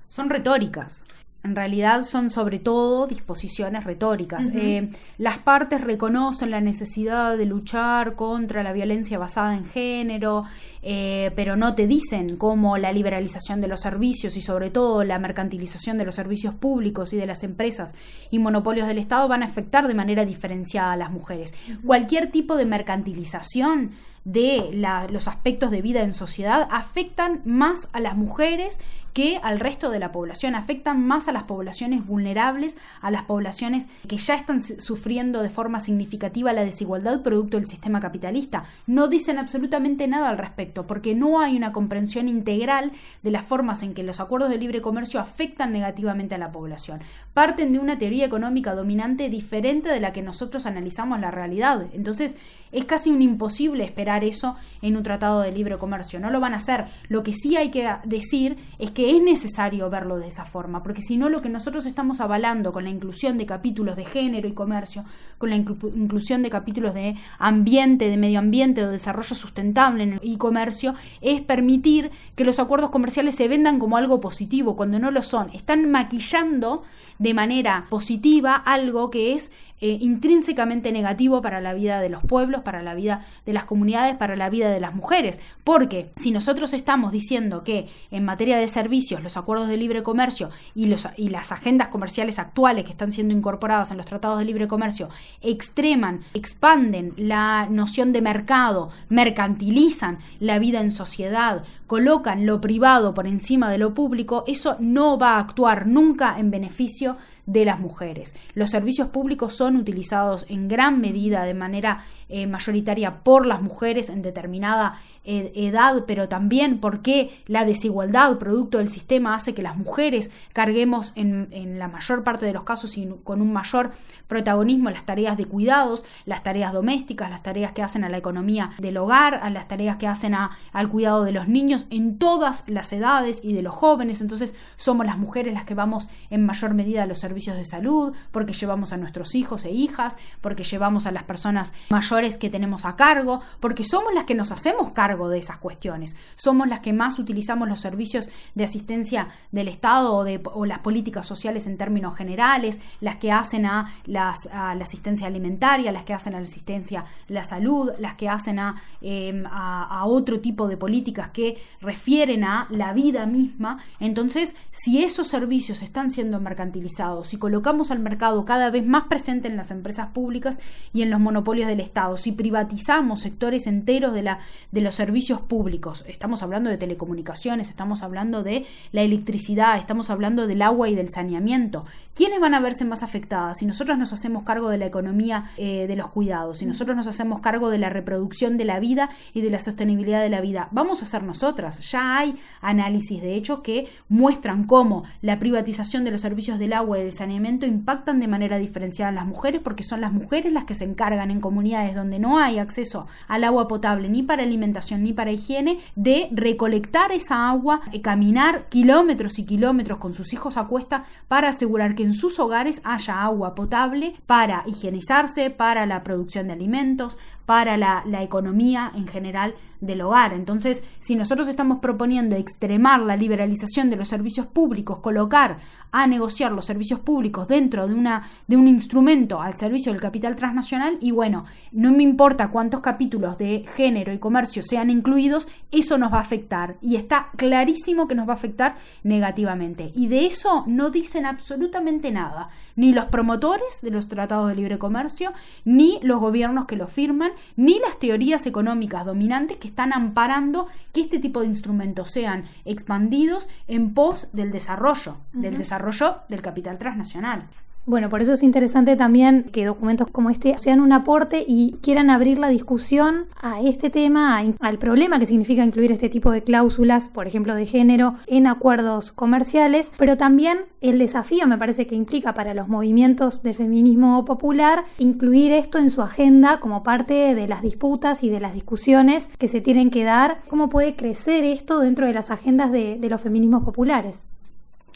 Son 0.08 0.30
retóricas 0.30 1.06
en 1.44 1.56
realidad 1.56 2.04
son 2.04 2.30
sobre 2.30 2.60
todo 2.60 3.08
disposiciones 3.08 3.86
retóricas. 3.86 4.50
Eh, 4.54 4.90
las 5.18 5.38
partes 5.38 5.82
reconocen 5.82 6.52
la 6.52 6.62
necesidad 6.62 7.38
de 7.38 7.46
luchar 7.46 8.16
contra 8.16 8.64
la 8.64 8.74
violencia 8.74 9.18
basada 9.18 9.56
en 9.56 9.66
género, 9.66 10.44
eh, 10.82 11.32
pero 11.36 11.56
no 11.56 11.74
te 11.76 11.88
dicen 11.88 12.38
cómo 12.38 12.78
la 12.78 12.92
liberalización 12.92 13.62
de 13.62 13.68
los 13.68 13.80
servicios 13.80 14.36
y 14.36 14.42
sobre 14.42 14.72
todo 14.72 15.04
la 15.04 15.20
mercantilización 15.20 15.98
de 15.98 16.06
los 16.06 16.16
servicios 16.16 16.54
públicos 16.54 17.14
y 17.14 17.18
de 17.18 17.28
las 17.28 17.44
empresas 17.44 17.96
y 18.30 18.40
monopolios 18.40 18.88
del 18.88 18.98
Estado 18.98 19.28
van 19.28 19.44
a 19.44 19.46
afectar 19.48 19.88
de 19.88 19.94
manera 19.94 20.26
diferenciada 20.26 20.92
a 20.94 20.98
las 20.98 21.12
mujeres. 21.12 21.54
Cualquier 21.86 22.30
tipo 22.30 22.58
de 22.58 22.66
mercantilización 22.66 23.92
de 24.26 25.08
los 25.10 25.30
aspectos 25.30 25.72
de 25.72 25.82
vida 25.82 26.02
en 26.02 26.14
sociedad 26.14 26.68
afectan 26.70 27.42
más 27.46 27.88
a 27.94 28.02
las 28.02 28.18
mujeres 28.18 28.78
que 29.18 29.40
al 29.42 29.60
resto 29.60 29.90
de 29.90 29.98
la 29.98 30.12
población, 30.12 30.54
afectan 30.54 31.04
más 31.04 31.28
a 31.28 31.32
las 31.32 31.46
poblaciones 31.46 32.06
vulnerables, 32.06 32.78
a 33.02 33.10
las 33.10 33.24
poblaciones 33.24 33.88
que 34.08 34.20
ya 34.20 34.36
están 34.36 34.62
sufriendo 34.62 35.42
de 35.42 35.50
forma 35.50 35.80
significativa 35.80 36.54
la 36.54 36.64
desigualdad 36.64 37.24
producto 37.24 37.58
del 37.58 37.66
sistema 37.66 38.00
capitalista. 38.00 38.66
No 38.86 39.08
dicen 39.08 39.40
absolutamente 39.40 40.08
nada 40.08 40.30
al 40.30 40.38
respecto, 40.38 40.86
porque 40.86 41.16
no 41.16 41.40
hay 41.42 41.58
una 41.58 41.72
comprensión 41.72 42.28
integral 42.28 42.92
de 43.24 43.32
las 43.32 43.44
formas 43.44 43.82
en 43.82 43.96
que 43.96 44.04
los 44.04 44.20
acuerdos 44.20 44.52
de 44.52 44.60
libre 44.60 44.84
comercio 44.84 45.20
afectan 45.20 45.74
negativamente 45.74 46.36
a 46.36 46.38
la 46.38 46.52
población. 46.52 47.00
Parten 47.34 47.74
de 47.74 47.80
una 47.80 47.98
teoría 47.98 48.28
económica 48.28 48.76
dominante 48.76 49.32
diferente 49.32 49.90
de 49.90 50.00
la 50.00 50.14
que 50.14 50.22
nosotros 50.22 50.68
analizamos 50.68 51.20
la 51.20 51.32
realidad. 51.32 51.88
Entonces, 51.92 52.38
es 52.72 52.86
casi 52.86 53.10
un 53.10 53.22
imposible 53.22 53.84
esperar 53.84 54.24
eso 54.24 54.56
en 54.82 54.96
un 54.96 55.04
tratado 55.04 55.42
de 55.42 55.52
libre 55.52 55.78
comercio. 55.78 56.20
No 56.20 56.30
lo 56.30 56.40
van 56.40 56.54
a 56.54 56.58
hacer. 56.58 56.86
Lo 57.10 57.24
que 57.24 57.34
sí 57.34 57.56
hay 57.58 57.72
que 57.72 57.90
decir 58.06 58.58
es 58.80 58.92
que 58.92 59.16
es 59.16 59.22
necesario 59.22 59.90
verlo 59.90 60.18
de 60.18 60.28
esa 60.28 60.46
forma, 60.46 60.84
porque 60.84 61.02
si 61.02 61.18
no 61.18 61.30
lo 61.30 61.42
que 61.42 61.50
nosotros 61.50 61.86
estamos 61.86 62.22
avalando 62.22 62.72
con 62.74 62.84
la 62.84 62.90
inclusión 62.90 63.38
de 63.38 63.46
capítulos 63.46 63.96
de 63.96 64.06
género 64.06 64.48
y 64.48 64.54
comercio, 64.54 65.06
con 65.38 65.50
la 65.50 65.56
inclusión 65.56 66.42
de 66.44 66.50
capítulos 66.50 66.94
de 66.94 67.16
ambiente, 67.40 68.10
de 68.10 68.18
medio 68.18 68.40
ambiente 68.40 68.84
o 68.84 68.90
desarrollo 68.90 69.36
sustentable 69.36 70.04
en 70.04 70.20
el 70.22 70.38
comercio, 70.38 70.96
es 71.22 71.42
permitir 71.42 72.12
que 72.36 72.46
los 72.46 72.60
acuerdos 72.60 72.90
comerciales 72.90 73.36
se 73.36 73.48
vendan 73.48 73.80
como 73.80 73.98
algo 73.98 74.22
positivo 74.22 74.76
cuando 74.76 75.00
no 75.00 75.12
lo 75.12 75.24
son. 75.24 75.50
Están 75.54 75.90
maquillando 75.90 76.84
de 77.20 77.34
manera 77.34 77.88
positiva 77.90 78.56
algo 78.56 79.10
que 79.10 79.34
es 79.34 79.52
eh, 79.80 79.96
intrínsecamente 80.02 80.92
negativo 80.92 81.44
para 81.44 81.62
la 81.62 81.76
vida 81.76 82.02
de 82.02 82.10
los 82.10 82.24
pueblos, 82.24 82.64
para 82.64 82.82
la 82.82 82.96
vida 82.96 83.24
de 83.46 83.54
las 83.54 83.66
comunidades, 83.66 84.16
para 84.16 84.36
la 84.36 84.50
vida 84.50 84.72
de 84.72 84.80
las 84.80 84.96
mujeres. 84.96 85.40
Porque 85.64 86.10
si 86.16 86.32
nosotros 86.32 86.74
estamos 86.74 87.12
diciendo 87.12 87.64
que 87.64 87.88
en 88.10 88.26
materia 88.26 88.58
de 88.58 88.68
servicios, 88.68 89.22
los 89.22 89.38
acuerdos 89.38 89.68
de 89.68 89.78
libre 89.78 90.02
comercio 90.02 90.50
y, 90.74 90.88
las 90.88 91.52
agendas 91.52 91.90
comerciales 91.90 92.40
actuales 92.40 92.86
que 92.86 92.92
están 92.92 93.12
siendo 93.12 93.36
incorporadas 93.36 93.92
en 93.92 93.98
los 93.98 94.08
tratados 94.08 94.40
de 94.40 94.46
libre 94.46 94.68
comercio 94.68 95.10
extreman, 95.42 96.22
expanden 96.34 97.14
la 97.16 97.68
noción 97.70 98.14
de 98.14 98.24
mercado, 98.24 98.90
mercantilizan 99.10 100.18
la 100.40 100.58
vida 100.58 100.80
en 100.82 100.92
sociedad, 100.92 101.64
colocan 101.86 102.48
lo 102.48 102.62
privado 102.62 103.14
por 103.14 103.28
encima 103.28 103.70
de 103.70 103.78
lo 103.78 103.94
público, 103.94 104.44
eso 104.48 104.76
no 104.80 105.20
va 105.20 105.36
a 105.36 105.40
actuar 105.40 105.86
nunca 105.86 106.40
en 106.40 106.50
beneficio 106.50 107.18
las 107.48 107.80
mujeres. 107.80 108.36
Los 108.54 108.70
servicios 108.70 109.10
públicos 109.10 109.56
son 109.56 109.78
utilizados 109.78 110.46
en 110.50 110.68
gran 110.68 111.00
medida 111.00 111.44
de 111.46 111.54
manera 111.54 112.04
eh, 112.30 112.46
mayoritaria 112.46 113.24
por 113.24 113.46
las 113.46 113.62
mujeres 113.62 114.10
en 114.10 114.22
determinada 114.22 115.00
edad, 115.28 116.06
pero 116.08 116.30
también 116.30 116.80
porque 116.80 117.44
la 117.48 117.66
desigualdad 117.66 118.38
producto 118.38 118.78
del 118.78 118.90
sistema 118.90 119.36
hace 119.36 119.54
que 119.54 119.62
las 119.62 119.78
mujeres 119.78 120.32
carguemos 120.54 121.12
en, 121.16 121.78
la 121.78 121.88
mayor 121.88 122.24
parte 122.24 122.46
de 122.46 122.54
los 122.54 122.64
casos 122.64 122.98
y 122.98 123.08
con 123.24 123.42
un 123.42 123.52
mayor 123.52 123.92
protagonismo 124.28 124.90
las 124.90 125.06
tareas 125.06 125.38
de 125.38 125.46
cuidados, 125.46 126.06
las 126.26 126.44
tareas 126.44 126.74
domésticas, 126.74 127.30
las 127.30 127.44
tareas 127.44 127.74
que 127.74 127.84
hacen 127.84 128.04
a 128.04 128.10
la 128.10 128.18
economía 128.18 128.72
del 128.78 128.98
hogar, 128.98 129.36
a 129.36 129.50
las 129.50 129.68
tareas 129.68 129.98
que 129.98 130.08
hacen 130.08 130.34
al 130.36 130.90
cuidado 130.90 131.24
de 131.24 131.32
los 131.32 131.48
niños 131.48 131.88
en 131.90 132.18
todas 132.18 132.64
las 132.68 132.92
edades 132.94 133.42
y 133.44 133.54
de 133.54 133.62
los 133.62 133.76
jóvenes. 133.76 134.22
Entonces 134.22 134.54
somos 134.76 135.06
las 135.06 135.18
mujeres 135.18 135.54
las 135.54 135.66
que 135.66 135.74
vamos 135.74 136.10
en 136.30 136.46
mayor 136.46 136.74
medida 136.74 137.04
a 137.04 137.06
los 137.06 137.20
servicios 137.20 137.58
de 137.58 137.66
salud, 137.66 138.14
porque 138.32 138.54
llevamos 138.54 138.94
a 138.94 138.98
nuestros 138.98 139.36
hijos 139.36 139.66
e 139.66 139.72
hijas, 139.72 140.18
porque 140.42 140.64
llevamos 140.64 141.06
a 141.06 141.12
las 141.12 141.24
personas 141.24 141.74
mayores 141.90 142.38
que 142.38 142.50
tenemos 142.50 142.86
a 142.86 142.96
cargo, 142.96 143.42
porque 143.60 143.84
somos 143.84 144.14
las 144.14 144.26
que 144.26 144.36
nos 144.36 144.52
hacemos 144.52 144.92
cargo 144.92 145.17
de 145.30 145.40
esas 145.40 145.58
cuestiones, 145.58 146.16
somos 146.36 146.68
las 146.68 146.82
que 146.82 146.94
más 146.94 147.20
utilizamos 147.20 147.68
los 147.68 147.80
servicios 147.80 148.30
de 148.56 148.64
asistencia 148.64 149.30
del 149.52 149.68
Estado 149.68 150.16
o, 150.16 150.24
de, 150.24 150.42
las 150.66 150.80
políticas 150.80 151.26
sociales 151.26 151.66
en 151.66 151.78
términos 151.78 152.16
generales, 152.16 152.80
las 153.02 153.18
que 153.18 153.32
hacen 153.32 153.66
a, 153.66 153.92
la 154.06 154.36
asistencia 154.82 155.28
alimentaria, 155.28 155.92
las 155.92 156.04
que 156.04 156.14
hacen 156.14 156.36
a 156.36 156.38
la 156.38 156.44
asistencia 156.44 157.00
a 157.02 157.06
la 157.28 157.44
salud, 157.44 157.92
las 158.00 158.16
que 158.16 158.30
hacen 158.30 158.60
em, 159.02 159.46
a, 159.48 160.02
a 160.02 160.06
otro 160.06 160.40
tipo 160.40 160.68
de 160.68 160.78
políticas 160.78 161.30
que 161.30 161.58
refieren 161.82 162.44
a 162.44 162.68
la 162.70 162.94
vida 162.94 163.26
misma. 163.26 163.80
Entonces, 164.00 164.56
si 164.72 165.04
esos 165.04 165.28
servicios 165.28 165.82
están 165.82 166.12
siendo 166.12 166.40
mercantilizados, 166.40 167.30
si 167.30 167.38
colocamos 167.38 167.92
al 167.92 168.00
mercado 168.00 168.46
cada 168.46 168.70
vez 168.70 168.86
más 168.86 169.06
presente 169.06 169.48
en 169.48 169.58
las 169.58 169.72
empresas 169.72 170.10
públicas 170.10 170.60
y 170.94 171.02
en 171.02 171.10
los 171.10 171.20
monopolios 171.20 171.68
del 171.68 171.80
Estado, 171.80 172.18
si 172.18 172.32
privatizamos 172.32 173.22
sectores 173.22 173.68
enteros 173.68 174.14
de, 174.14 174.24
la, 174.24 174.40
de 174.72 174.82
los 174.82 174.94
servicios 174.94 175.07
públicos, 175.48 176.04
estamos 176.08 176.44
hablando 176.44 176.70
de 176.70 176.78
telecomunicaciones, 176.78 177.70
estamos 177.70 178.04
hablando 178.04 178.44
de 178.44 178.66
la 178.92 179.02
electricidad, 179.02 179.78
estamos 179.78 180.10
hablando 180.10 180.48
del 180.48 180.62
agua 180.62 180.90
y 180.90 180.96
del 180.96 181.10
saneamiento, 181.10 181.86
¿quiénes 182.14 182.40
van 182.40 182.54
a 182.54 182.60
verse 182.60 182.86
más 182.86 183.04
afectadas? 183.04 183.60
Si 183.60 183.66
nosotros 183.66 183.98
nos 183.98 184.14
hacemos 184.14 184.44
cargo 184.44 184.70
de 184.70 184.78
la 184.78 184.86
economía 184.86 185.46
eh, 185.58 185.88
de 185.88 185.96
los 185.96 186.10
cuidados, 186.10 186.60
si 186.60 186.66
nosotros 186.66 186.96
nos 186.98 187.08
hacemos 187.08 187.40
cargo 187.40 187.70
de 187.70 187.78
la 187.78 187.90
reproducción 187.90 188.58
de 188.58 188.66
la 188.66 188.80
vida 188.80 189.10
y 189.34 189.42
de 189.42 189.50
la 189.50 189.60
sostenibilidad 189.60 190.22
de 190.22 190.30
la 190.30 190.42
vida, 190.42 190.68
vamos 190.72 191.04
a 191.04 191.06
ser 191.06 191.24
nosotras. 191.24 191.80
Ya 191.92 192.18
hay 192.18 192.36
análisis, 192.62 193.22
de 193.22 193.36
hecho, 193.36 193.62
que 193.62 193.88
muestran 194.10 194.66
cómo 194.66 195.04
la 195.22 195.40
privatización 195.40 196.04
de 196.04 196.12
los 196.12 196.22
servicios 196.22 196.60
del 196.60 196.74
agua 196.74 197.00
y 197.00 197.04
del 197.04 197.14
saneamiento 197.14 197.66
impactan 197.66 198.20
de 198.20 198.28
manera 198.28 198.58
diferenciada 198.58 199.10
a 199.10 199.16
las 199.16 199.26
mujeres 199.26 199.62
porque 199.64 199.84
son 199.84 200.02
las 200.02 200.12
mujeres 200.12 200.52
las 200.52 200.66
que 200.66 200.76
se 200.76 200.86
encargan 200.86 201.32
en 201.32 201.42
comunidades 201.42 201.96
donde 201.96 202.20
no 202.20 202.40
hay 202.40 202.60
acceso 202.60 203.08
al 203.28 203.44
agua 203.44 203.68
potable 203.68 204.10
ni 204.10 204.24
para 204.24 204.44
alimentación 204.44 204.87
ni 204.96 205.12
para 205.12 205.32
higiene, 205.32 205.80
de 205.96 206.30
recolectar 206.32 207.12
esa 207.12 207.50
agua, 207.50 207.82
caminar 208.02 208.70
kilómetros 208.70 209.40
y 209.40 209.46
kilómetros 209.46 209.98
con 209.98 210.14
sus 210.14 210.32
hijos 210.32 210.56
a 210.56 210.68
cuesta 210.68 211.04
para 211.28 211.50
asegurar 211.50 211.96
que 211.96 212.04
en 212.04 212.14
sus 212.14 212.40
hogares 212.40 212.82
haya 212.86 213.24
agua 213.24 213.56
potable 213.56 214.16
para 214.26 214.64
higienizarse, 214.66 215.50
para 215.50 215.86
la 215.86 216.04
producción 216.04 216.48
de 216.48 216.54
alimentos, 216.54 217.18
para 217.48 217.78
la, 217.78 218.04
economía 218.22 218.92
en 218.94 219.08
general 219.08 219.56
del 219.80 220.02
hogar. 220.02 220.34
Entonces, 220.34 220.84
si 221.00 221.16
nosotros 221.16 221.48
estamos 221.48 221.80
proponiendo 221.80 222.36
extremar 222.36 223.00
la 223.00 223.16
liberalización 223.16 223.90
de 223.90 223.96
los 223.96 224.10
servicios 224.10 224.48
públicos, 224.48 225.00
colocar 225.00 225.58
a 225.94 226.08
negociar 226.08 226.52
los 226.52 226.66
servicios 226.66 227.00
públicos 227.00 227.48
dentro 227.48 227.88
de, 227.88 227.94
una, 227.94 228.30
de 228.48 228.58
un 228.58 228.68
instrumento 228.68 229.42
al 229.42 229.56
servicio 229.56 229.94
del 229.94 230.02
capital 230.02 230.36
transnacional, 230.36 230.98
y 231.00 231.12
bueno, 231.12 231.46
no 231.72 231.92
me 231.92 232.04
importa 232.04 232.50
cuántos 232.50 232.82
capítulos 232.82 233.38
de 233.38 233.64
género 233.76 234.12
y 234.12 234.20
comercio 234.20 234.62
sean 234.62 234.90
incluidos, 234.90 235.48
eso 235.72 235.98
nos 235.98 236.12
va 236.12 236.18
a 236.18 236.22
afectar. 236.22 236.76
Y 236.82 236.98
está 236.98 237.30
clarísimo 237.38 238.10
que 238.10 238.16
nos 238.16 238.28
va 238.28 238.34
a 238.34 238.36
afectar 238.36 238.76
negativamente. 239.04 239.94
Y 239.96 240.08
de 240.08 240.26
eso 240.26 240.66
no 240.68 240.90
dicen 240.90 241.26
absolutamente 241.26 242.12
nada 242.12 242.50
ni 242.78 242.94
los 242.94 243.06
promotores 243.06 243.82
de 243.82 243.92
los 243.92 244.08
tratados 244.08 244.48
de 244.48 244.56
libre 244.56 244.80
comercio, 244.80 245.34
ni 245.66 246.00
los 246.02 246.22
gobiernos 246.22 246.66
que 246.66 246.78
lo 246.78 246.88
firman, 246.88 247.32
ni 247.58 247.80
las 247.80 248.00
teorías 248.00 248.46
económicas 248.46 249.06
dominantes 249.06 249.58
que 249.58 249.68
están 249.68 249.92
amparando 249.92 250.68
que 250.94 251.02
este 251.02 251.20
tipo 251.20 251.42
de 251.42 251.48
instrumentos 251.48 252.10
sean 252.10 252.46
expandidos 252.64 253.50
en 253.68 253.94
pos 253.94 254.30
del 254.32 254.52
desarrollo, 254.52 255.18
del 255.34 255.58
desarrollo 255.58 256.20
del 256.30 256.42
capital 256.42 256.78
transnacional. 256.78 257.50
Bueno, 257.90 258.10
por 258.10 258.22
eso 258.22 258.34
es 258.34 258.44
interesante 258.44 258.98
también 258.98 259.46
que 259.46 259.66
documentos 259.66 260.08
como 260.12 260.30
este 260.30 260.58
sean 260.58 260.82
un 260.82 260.92
aporte 260.92 261.46
y 261.48 261.78
quieran 261.82 262.10
abrir 262.10 262.38
la 262.38 262.50
discusión 262.50 263.28
a 263.42 263.62
este 263.62 263.90
tema, 263.90 264.44
al 264.60 264.78
problema 264.78 265.20
que 265.20 265.26
significa 265.26 265.64
incluir 265.64 265.94
este 265.94 266.10
tipo 266.10 266.32
de 266.32 266.44
cláusulas, 266.44 267.08
por 267.08 267.28
ejemplo, 267.28 267.56
de 267.56 267.66
género, 267.66 268.16
en 268.28 268.46
acuerdos 268.46 269.14
comerciales, 269.14 269.94
pero 269.98 270.18
también 270.18 270.58
el 270.82 271.00
desafío 271.00 271.48
me 271.48 271.58
parece 271.58 271.88
que 271.88 271.96
implica 271.96 272.34
para 272.34 272.54
los 272.54 272.68
movimientos 272.68 273.42
del 273.42 273.56
feminismo 273.56 274.26
popular 274.26 274.84
incluir 274.98 275.54
esto 275.54 275.78
en 275.78 275.90
su 275.90 276.02
agenda 276.02 276.60
como 276.60 276.84
parte 276.84 277.36
de 277.36 277.48
las 277.48 277.62
disputas 277.62 278.22
y 278.22 278.30
de 278.30 278.42
las 278.42 278.54
discusiones 278.54 279.30
que 279.38 279.48
se 279.48 279.62
tienen 279.62 279.92
que 279.92 280.04
dar, 280.04 280.42
cómo 280.50 280.68
puede 280.68 280.98
crecer 280.98 281.46
esto 281.46 281.80
dentro 281.80 282.06
de 282.06 282.14
las 282.14 282.32
agendas 282.32 282.70
de, 282.70 282.98
de 282.98 283.10
los 283.10 283.22
feminismos 283.22 283.64
populares. 283.64 284.26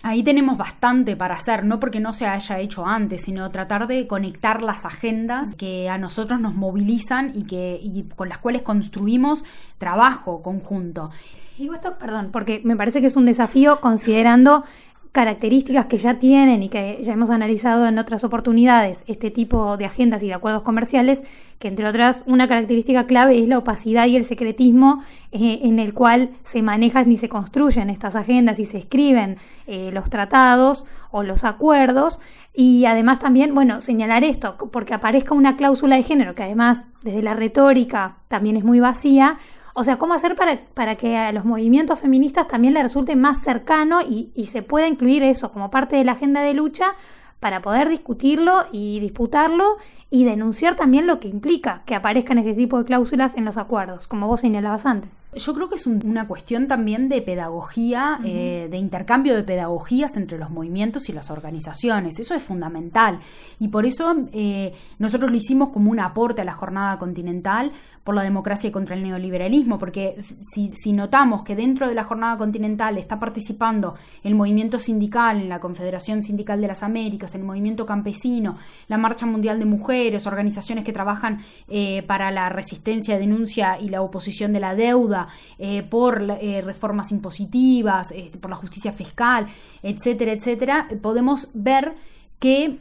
Ahí 0.03 0.23
tenemos 0.23 0.57
bastante 0.57 1.15
para 1.15 1.35
hacer, 1.35 1.63
no 1.63 1.79
porque 1.79 1.99
no 1.99 2.13
se 2.13 2.25
haya 2.25 2.59
hecho 2.59 2.87
antes, 2.87 3.21
sino 3.21 3.51
tratar 3.51 3.85
de 3.85 4.07
conectar 4.07 4.63
las 4.63 4.85
agendas 4.85 5.53
que 5.55 5.89
a 5.89 5.99
nosotros 5.99 6.39
nos 6.39 6.55
movilizan 6.55 7.31
y, 7.35 7.43
que, 7.43 7.79
y 7.81 8.03
con 8.15 8.27
las 8.27 8.39
cuales 8.39 8.63
construimos 8.63 9.45
trabajo 9.77 10.41
conjunto. 10.41 11.11
Digo 11.59 11.75
esto, 11.75 11.99
perdón, 11.99 12.29
porque 12.31 12.61
me 12.63 12.75
parece 12.75 13.01
que 13.01 13.07
es 13.07 13.15
un 13.15 13.25
desafío 13.25 13.79
considerando 13.79 14.63
características 15.11 15.87
que 15.87 15.97
ya 15.97 16.19
tienen 16.19 16.63
y 16.63 16.69
que 16.69 16.99
ya 17.01 17.13
hemos 17.13 17.29
analizado 17.31 17.85
en 17.85 17.99
otras 17.99 18.23
oportunidades 18.23 19.03
este 19.07 19.29
tipo 19.29 19.75
de 19.75 19.85
agendas 19.85 20.23
y 20.23 20.27
de 20.27 20.33
acuerdos 20.33 20.63
comerciales, 20.63 21.23
que 21.59 21.67
entre 21.67 21.85
otras 21.85 22.23
una 22.27 22.47
característica 22.47 23.05
clave 23.07 23.37
es 23.37 23.49
la 23.49 23.57
opacidad 23.57 24.07
y 24.07 24.15
el 24.15 24.23
secretismo 24.23 25.03
eh, 25.33 25.59
en 25.63 25.79
el 25.79 25.93
cual 25.93 26.29
se 26.43 26.61
manejan 26.61 27.11
y 27.11 27.17
se 27.17 27.27
construyen 27.27 27.89
estas 27.89 28.15
agendas 28.15 28.59
y 28.59 28.65
se 28.65 28.77
escriben 28.77 29.37
eh, 29.67 29.91
los 29.91 30.09
tratados 30.09 30.85
o 31.11 31.23
los 31.23 31.43
acuerdos. 31.43 32.21
Y 32.53 32.85
además 32.85 33.19
también, 33.19 33.53
bueno, 33.53 33.81
señalar 33.81 34.23
esto, 34.23 34.57
porque 34.71 34.93
aparezca 34.93 35.35
una 35.35 35.57
cláusula 35.57 35.97
de 35.97 36.03
género 36.03 36.35
que 36.35 36.43
además 36.43 36.87
desde 37.03 37.21
la 37.21 37.33
retórica 37.33 38.17
también 38.29 38.55
es 38.55 38.63
muy 38.63 38.79
vacía, 38.79 39.37
o 39.73 39.83
sea, 39.83 39.97
¿cómo 39.97 40.13
hacer 40.13 40.35
para, 40.35 40.65
para 40.73 40.95
que 40.95 41.17
a 41.17 41.31
los 41.31 41.45
movimientos 41.45 41.99
feministas 41.99 42.47
también 42.47 42.73
les 42.73 42.83
resulte 42.83 43.15
más 43.15 43.41
cercano 43.41 44.01
y, 44.01 44.31
y 44.35 44.45
se 44.45 44.61
pueda 44.61 44.87
incluir 44.87 45.23
eso 45.23 45.51
como 45.51 45.69
parte 45.69 45.95
de 45.95 46.03
la 46.03 46.13
agenda 46.13 46.41
de 46.41 46.53
lucha 46.53 46.95
para 47.39 47.61
poder 47.61 47.89
discutirlo 47.89 48.65
y 48.71 48.99
disputarlo 48.99 49.77
y 50.13 50.25
denunciar 50.25 50.75
también 50.75 51.07
lo 51.07 51.21
que 51.21 51.29
implica 51.29 51.83
que 51.85 51.95
aparezcan 51.95 52.37
este 52.37 52.53
tipo 52.53 52.77
de 52.77 52.83
cláusulas 52.83 53.35
en 53.37 53.45
los 53.45 53.55
acuerdos, 53.55 54.09
como 54.09 54.27
vos 54.27 54.41
señalabas 54.41 54.85
antes. 54.85 55.17
Yo 55.33 55.53
creo 55.53 55.69
que 55.69 55.75
es 55.75 55.87
una 55.87 56.27
cuestión 56.27 56.67
también 56.67 57.07
de 57.07 57.21
pedagogía, 57.21 58.19
eh, 58.25 58.67
de 58.69 58.77
intercambio 58.77 59.33
de 59.33 59.43
pedagogías 59.43 60.17
entre 60.17 60.37
los 60.37 60.49
movimientos 60.49 61.07
y 61.07 61.13
las 61.13 61.31
organizaciones. 61.31 62.19
Eso 62.19 62.35
es 62.35 62.43
fundamental. 62.43 63.19
Y 63.57 63.69
por 63.69 63.85
eso 63.85 64.13
eh, 64.33 64.73
nosotros 64.99 65.31
lo 65.31 65.37
hicimos 65.37 65.69
como 65.69 65.89
un 65.89 66.01
aporte 66.01 66.41
a 66.41 66.45
la 66.45 66.51
jornada 66.51 66.97
continental 66.97 67.71
por 68.03 68.13
la 68.13 68.23
democracia 68.23 68.67
y 68.67 68.71
contra 68.71 68.95
el 68.95 69.03
neoliberalismo, 69.03 69.77
porque 69.77 70.21
si, 70.41 70.73
si 70.75 70.91
notamos 70.91 71.43
que 71.43 71.55
dentro 71.55 71.87
de 71.87 71.95
la 71.95 72.03
jornada 72.03 72.35
continental 72.35 72.97
está 72.97 73.17
participando 73.19 73.95
el 74.23 74.35
movimiento 74.35 74.79
sindical, 74.79 75.39
en 75.39 75.47
la 75.47 75.59
Confederación 75.59 76.23
Sindical 76.23 76.59
de 76.59 76.67
las 76.67 76.83
Américas, 76.83 77.35
el 77.35 77.43
movimiento 77.43 77.85
campesino, 77.85 78.57
la 78.87 78.97
Marcha 78.97 79.25
Mundial 79.25 79.59
de 79.59 79.65
Mujeres, 79.65 80.00
organizaciones 80.25 80.83
que 80.83 80.93
trabajan 80.93 81.43
eh, 81.67 82.03
para 82.07 82.31
la 82.31 82.49
resistencia, 82.49 83.19
denuncia 83.19 83.77
y 83.79 83.89
la 83.89 84.01
oposición 84.01 84.53
de 84.53 84.59
la 84.59 84.75
deuda, 84.75 85.27
eh, 85.59 85.83
por 85.83 86.21
eh, 86.21 86.61
reformas 86.61 87.11
impositivas, 87.11 88.11
este, 88.11 88.37
por 88.37 88.49
la 88.49 88.55
justicia 88.55 88.91
fiscal, 88.91 89.47
etcétera, 89.83 90.31
etcétera, 90.33 90.87
podemos 91.01 91.49
ver 91.53 91.93
que 92.39 92.77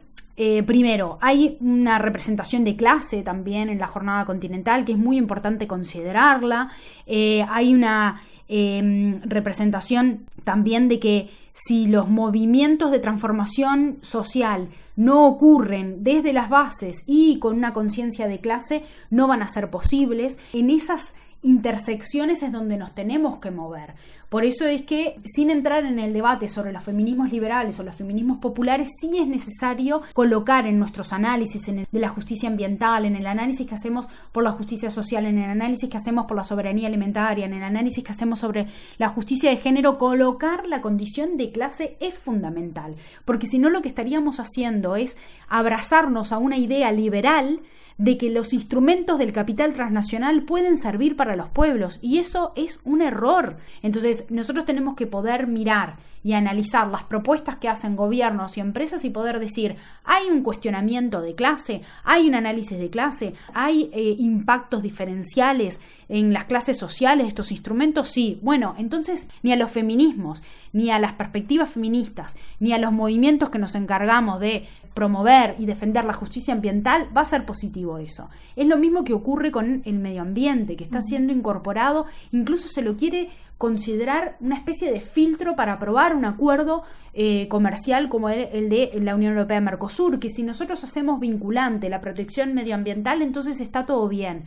primero, 0.64 1.18
hay 1.20 1.58
una 1.60 1.98
representación 1.98 2.64
de 2.64 2.74
clase 2.74 3.22
también 3.22 3.68
en 3.68 3.78
la 3.78 3.86
jornada 3.86 4.24
continental, 4.24 4.86
que 4.86 4.92
es 4.92 4.98
muy 4.98 5.18
importante 5.18 5.66
considerarla. 5.66 6.70
hay 7.06 7.74
una 7.74 8.22
em, 8.48 9.20
representación 9.20 10.24
también 10.42 10.88
de 10.88 10.98
que 10.98 11.28
si 11.66 11.86
los 11.86 12.08
movimientos 12.08 12.90
de 12.90 13.00
transformación 13.00 13.98
social 14.00 14.68
no 14.96 15.26
ocurren 15.26 16.02
desde 16.02 16.32
las 16.32 16.48
bases 16.48 17.02
y 17.06 17.38
con 17.38 17.56
una 17.56 17.72
conciencia 17.72 18.28
de 18.28 18.40
clase, 18.40 18.82
no 19.10 19.26
van 19.26 19.42
a 19.42 19.48
ser 19.48 19.70
posibles. 19.70 20.38
En 20.52 20.70
esas 20.70 21.14
intersecciones 21.42 22.42
es 22.42 22.52
donde 22.52 22.76
nos 22.76 22.94
tenemos 22.94 23.38
que 23.38 23.50
mover. 23.50 23.94
Por 24.28 24.44
eso 24.44 24.66
es 24.66 24.82
que, 24.82 25.18
sin 25.24 25.50
entrar 25.50 25.84
en 25.84 25.98
el 25.98 26.12
debate 26.12 26.46
sobre 26.46 26.72
los 26.72 26.84
feminismos 26.84 27.32
liberales 27.32 27.80
o 27.80 27.82
los 27.82 27.96
feminismos 27.96 28.38
populares, 28.38 28.90
sí 29.00 29.18
es 29.18 29.26
necesario 29.26 30.02
colocar 30.12 30.68
en 30.68 30.78
nuestros 30.78 31.12
análisis 31.12 31.66
de 31.66 31.86
la 32.00 32.08
justicia 32.08 32.48
ambiental, 32.48 33.06
en 33.06 33.16
el 33.16 33.26
análisis 33.26 33.66
que 33.66 33.74
hacemos 33.74 34.08
por 34.30 34.44
la 34.44 34.52
justicia 34.52 34.88
social, 34.88 35.26
en 35.26 35.38
el 35.38 35.50
análisis 35.50 35.90
que 35.90 35.96
hacemos 35.96 36.26
por 36.26 36.36
la 36.36 36.44
soberanía 36.44 36.86
alimentaria, 36.86 37.46
en 37.46 37.54
el 37.54 37.64
análisis 37.64 38.04
que 38.04 38.12
hacemos 38.12 38.38
sobre 38.38 38.68
la 38.98 39.08
justicia 39.08 39.50
de 39.50 39.56
género, 39.56 39.98
colocar 39.98 40.68
la 40.68 40.80
condición 40.80 41.36
de 41.36 41.50
clase 41.50 41.96
es 41.98 42.14
fundamental. 42.14 42.94
Porque 43.24 43.48
si 43.48 43.58
no, 43.58 43.68
lo 43.68 43.82
que 43.82 43.88
estaríamos 43.88 44.38
haciendo 44.38 44.94
es 44.94 45.16
abrazarnos 45.48 46.30
a 46.30 46.38
una 46.38 46.56
idea 46.56 46.92
liberal 46.92 47.60
de 48.00 48.16
que 48.16 48.30
los 48.30 48.54
instrumentos 48.54 49.18
del 49.18 49.34
capital 49.34 49.74
transnacional 49.74 50.44
pueden 50.44 50.78
servir 50.78 51.16
para 51.16 51.36
los 51.36 51.50
pueblos 51.50 51.98
y 52.00 52.18
eso 52.18 52.54
es 52.56 52.80
un 52.84 53.02
error. 53.02 53.58
Entonces 53.82 54.24
nosotros 54.30 54.64
tenemos 54.64 54.96
que 54.96 55.06
poder 55.06 55.46
mirar 55.46 55.96
y 56.22 56.32
analizar 56.32 56.88
las 56.88 57.02
propuestas 57.04 57.56
que 57.56 57.68
hacen 57.68 57.96
gobiernos 57.96 58.56
y 58.56 58.60
empresas 58.60 59.04
y 59.04 59.10
poder 59.10 59.38
decir, 59.38 59.76
hay 60.04 60.28
un 60.30 60.42
cuestionamiento 60.42 61.20
de 61.20 61.34
clase, 61.34 61.82
hay 62.02 62.26
un 62.26 62.34
análisis 62.34 62.78
de 62.78 62.88
clase, 62.88 63.34
hay 63.52 63.90
eh, 63.92 64.16
impactos 64.18 64.82
diferenciales 64.82 65.80
en 66.08 66.32
las 66.32 66.44
clases 66.44 66.76
sociales 66.76 67.28
estos 67.28 67.52
instrumentos, 67.52 68.08
sí. 68.08 68.38
Bueno, 68.42 68.74
entonces 68.78 69.28
ni 69.42 69.52
a 69.52 69.56
los 69.56 69.70
feminismos, 69.70 70.42
ni 70.72 70.90
a 70.90 70.98
las 70.98 71.12
perspectivas 71.12 71.70
feministas, 71.70 72.36
ni 72.58 72.72
a 72.72 72.78
los 72.78 72.92
movimientos 72.92 73.50
que 73.50 73.58
nos 73.58 73.74
encargamos 73.74 74.40
de 74.40 74.66
promover 74.94 75.54
y 75.58 75.66
defender 75.66 76.04
la 76.04 76.12
justicia 76.12 76.54
ambiental, 76.54 77.08
va 77.16 77.22
a 77.22 77.26
ser 77.26 77.46
positivo 77.46 77.98
eso. 77.98 78.28
Es 78.56 78.66
lo 78.66 78.76
mismo 78.76 79.04
que 79.04 79.12
ocurre 79.12 79.50
con 79.50 79.82
el 79.84 79.98
medio 79.98 80.22
ambiente, 80.22 80.76
que 80.76 80.84
está 80.84 81.02
siendo 81.02 81.32
incorporado, 81.32 82.06
incluso 82.32 82.68
se 82.68 82.82
lo 82.82 82.96
quiere 82.96 83.30
considerar 83.60 84.38
una 84.40 84.54
especie 84.54 84.90
de 84.90 85.02
filtro 85.02 85.54
para 85.54 85.74
aprobar 85.74 86.16
un 86.16 86.24
acuerdo 86.24 86.82
eh, 87.12 87.46
comercial 87.48 88.08
como 88.08 88.30
el, 88.30 88.68
de 88.70 88.92
la 89.02 89.16
Unión 89.16 89.32
Europea-Mercosur, 89.32 90.18
que 90.18 90.30
si 90.30 90.44
nosotros 90.44 90.82
hacemos 90.82 91.20
vinculante 91.20 91.90
la 91.90 92.00
protección 92.00 92.54
medioambiental, 92.54 93.20
entonces 93.20 93.60
está 93.60 93.84
todo 93.84 94.08
bien, 94.08 94.44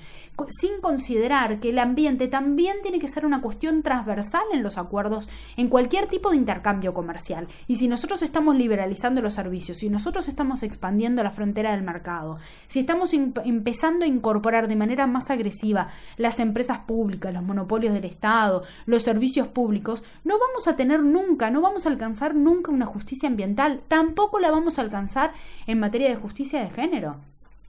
sin 0.47 0.79
considerar 0.81 1.59
que 1.59 1.69
el 1.69 1.79
ambiente 1.79 2.27
también 2.27 2.77
tiene 2.81 2.99
que 2.99 3.07
ser 3.09 3.25
una 3.25 3.41
cuestión 3.41 3.83
transversal 3.83 4.45
en 4.51 4.63
los 4.63 4.79
acuerdos, 4.79 5.29
en 5.57 5.67
cualquier 5.67 6.07
tipo 6.07 6.31
de 6.31 6.37
intercambio 6.37 6.95
comercial. 6.95 7.47
Y 7.67 7.75
si 7.75 7.87
nosotros 7.89 8.23
estamos 8.23 8.55
liberalizando 8.55 9.21
los 9.21 9.33
servicios, 9.33 9.77
si 9.77 9.89
nosotros 9.89 10.27
estamos 10.27 10.63
expandiendo 10.63 11.21
la 11.21 11.31
frontera 11.31 11.71
del 11.71 11.83
mercado, 11.83 12.37
si 12.67 12.79
estamos 12.79 13.13
empezando 13.13 14.05
a 14.05 14.07
incorporar 14.07 14.67
de 14.67 14.77
manera 14.77 15.05
más 15.05 15.29
agresiva 15.29 15.89
las 16.17 16.39
empresas 16.39 16.79
públicas, 16.79 17.33
los 17.33 17.43
monopolios 17.43 17.93
del 17.93 18.05
Estado, 18.05 18.63
los 18.85 19.02
servicios 19.03 19.47
públicos, 19.47 20.03
no 20.23 20.39
vamos 20.39 20.67
a 20.67 20.75
tener 20.75 21.01
nunca, 21.01 21.49
no 21.51 21.61
vamos 21.61 21.85
a 21.85 21.89
alcanzar 21.89 22.35
nunca 22.35 22.71
una 22.71 22.85
justicia 22.85 23.29
ambiental, 23.29 23.81
tampoco 23.87 24.39
la 24.39 24.51
vamos 24.51 24.77
a 24.77 24.81
alcanzar 24.81 25.33
en 25.67 25.79
materia 25.79 26.09
de 26.09 26.15
justicia 26.15 26.59
de 26.59 26.69
género. 26.69 27.17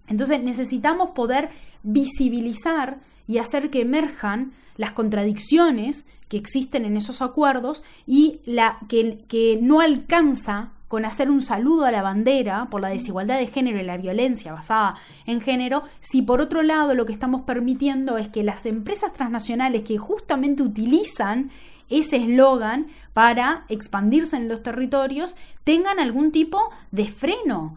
Entonces 0.06 0.42
necesitamos 0.42 1.10
poder 1.10 1.50
visibilizar 1.82 2.98
y 3.26 3.38
hacer 3.38 3.70
que 3.70 3.80
emerjan 3.80 4.52
las 4.76 4.92
contradicciones 4.92 6.06
que 6.28 6.36
existen 6.36 6.84
en 6.84 6.96
esos 6.96 7.22
acuerdos 7.22 7.84
y 8.06 8.40
la 8.44 8.78
que, 8.88 9.18
que 9.28 9.58
no 9.60 9.80
alcanza 9.80 10.72
con 10.94 11.04
hacer 11.04 11.28
un 11.28 11.42
saludo 11.42 11.86
a 11.86 11.90
la 11.90 12.02
bandera 12.02 12.68
por 12.70 12.80
la 12.80 12.88
desigualdad 12.88 13.40
de 13.40 13.48
género 13.48 13.80
y 13.80 13.82
la 13.82 13.96
violencia 13.96 14.52
basada 14.52 14.94
en 15.26 15.40
género, 15.40 15.82
si 15.98 16.22
por 16.22 16.40
otro 16.40 16.62
lado 16.62 16.94
lo 16.94 17.04
que 17.04 17.10
estamos 17.10 17.42
permitiendo 17.42 18.16
es 18.16 18.28
que 18.28 18.44
las 18.44 18.64
empresas 18.64 19.12
transnacionales 19.12 19.82
que 19.82 19.98
justamente 19.98 20.62
utilizan 20.62 21.50
ese 21.90 22.18
eslogan 22.18 22.86
para 23.12 23.64
expandirse 23.68 24.36
en 24.36 24.46
los 24.46 24.62
territorios 24.62 25.34
tengan 25.64 25.98
algún 25.98 26.30
tipo 26.30 26.60
de 26.92 27.08
freno 27.08 27.76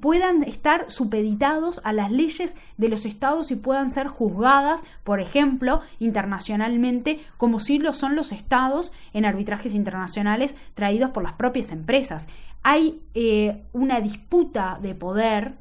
puedan 0.00 0.42
estar 0.42 0.90
supeditados 0.90 1.80
a 1.84 1.92
las 1.92 2.10
leyes 2.10 2.56
de 2.76 2.88
los 2.88 3.06
estados 3.06 3.50
y 3.50 3.56
puedan 3.56 3.90
ser 3.90 4.08
juzgadas, 4.08 4.82
por 5.04 5.20
ejemplo, 5.20 5.80
internacionalmente, 5.98 7.20
como 7.36 7.60
si 7.60 7.78
lo 7.78 7.92
son 7.92 8.16
los 8.16 8.32
estados 8.32 8.92
en 9.12 9.24
arbitrajes 9.24 9.74
internacionales 9.74 10.56
traídos 10.74 11.10
por 11.10 11.22
las 11.22 11.34
propias 11.34 11.70
empresas. 11.70 12.28
Hay 12.62 13.00
eh, 13.14 13.62
una 13.72 14.00
disputa 14.00 14.78
de 14.82 14.94
poder 14.94 15.54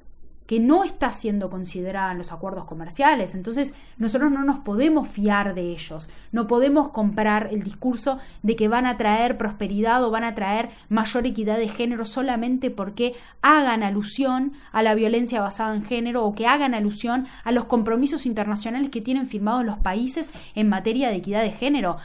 que 0.50 0.60
no 0.60 0.84
está 0.84 1.14
siendo 1.14 1.52
considerada 1.52 2.12
en 2.12 2.18
los 2.18 2.32
acuerdos 2.32 2.66
comerciales. 2.66 3.36
Entonces 3.36 3.76
nosotros 3.98 4.32
no 4.32 4.44
nos 4.44 4.58
podemos 4.58 5.08
fiar 5.08 5.54
de 5.54 5.70
ellos, 5.70 6.10
no 6.32 6.48
podemos 6.48 6.90
comprar 6.90 7.50
el 7.52 7.62
discurso 7.62 8.18
de 8.42 8.56
que 8.56 8.68
van 8.68 8.88
a 8.88 8.98
traer 8.98 9.38
prosperidad 9.38 10.04
o 10.04 10.10
van 10.10 10.24
a 10.24 10.34
traer 10.34 10.70
mayor 10.90 11.28
equidad 11.28 11.60
de 11.60 11.70
género 11.70 12.04
solamente 12.04 12.72
porque 12.72 13.14
hagan 13.44 13.84
alusión 13.84 14.54
a 14.72 14.82
la 14.82 14.96
violencia 14.96 15.40
basada 15.40 15.76
en 15.76 15.84
género 15.84 16.26
o 16.26 16.34
que 16.34 16.48
hagan 16.48 16.74
alusión 16.74 17.28
a 17.44 17.52
los 17.52 17.66
compromisos 17.66 18.26
internacionales 18.26 18.90
que 18.90 19.02
tienen 19.02 19.28
firmados 19.28 19.64
los 19.64 19.78
países 19.78 20.32
en 20.56 20.68
materia 20.68 21.10
de 21.10 21.18
equidad 21.18 21.44
de 21.44 21.52
género. 21.52 21.98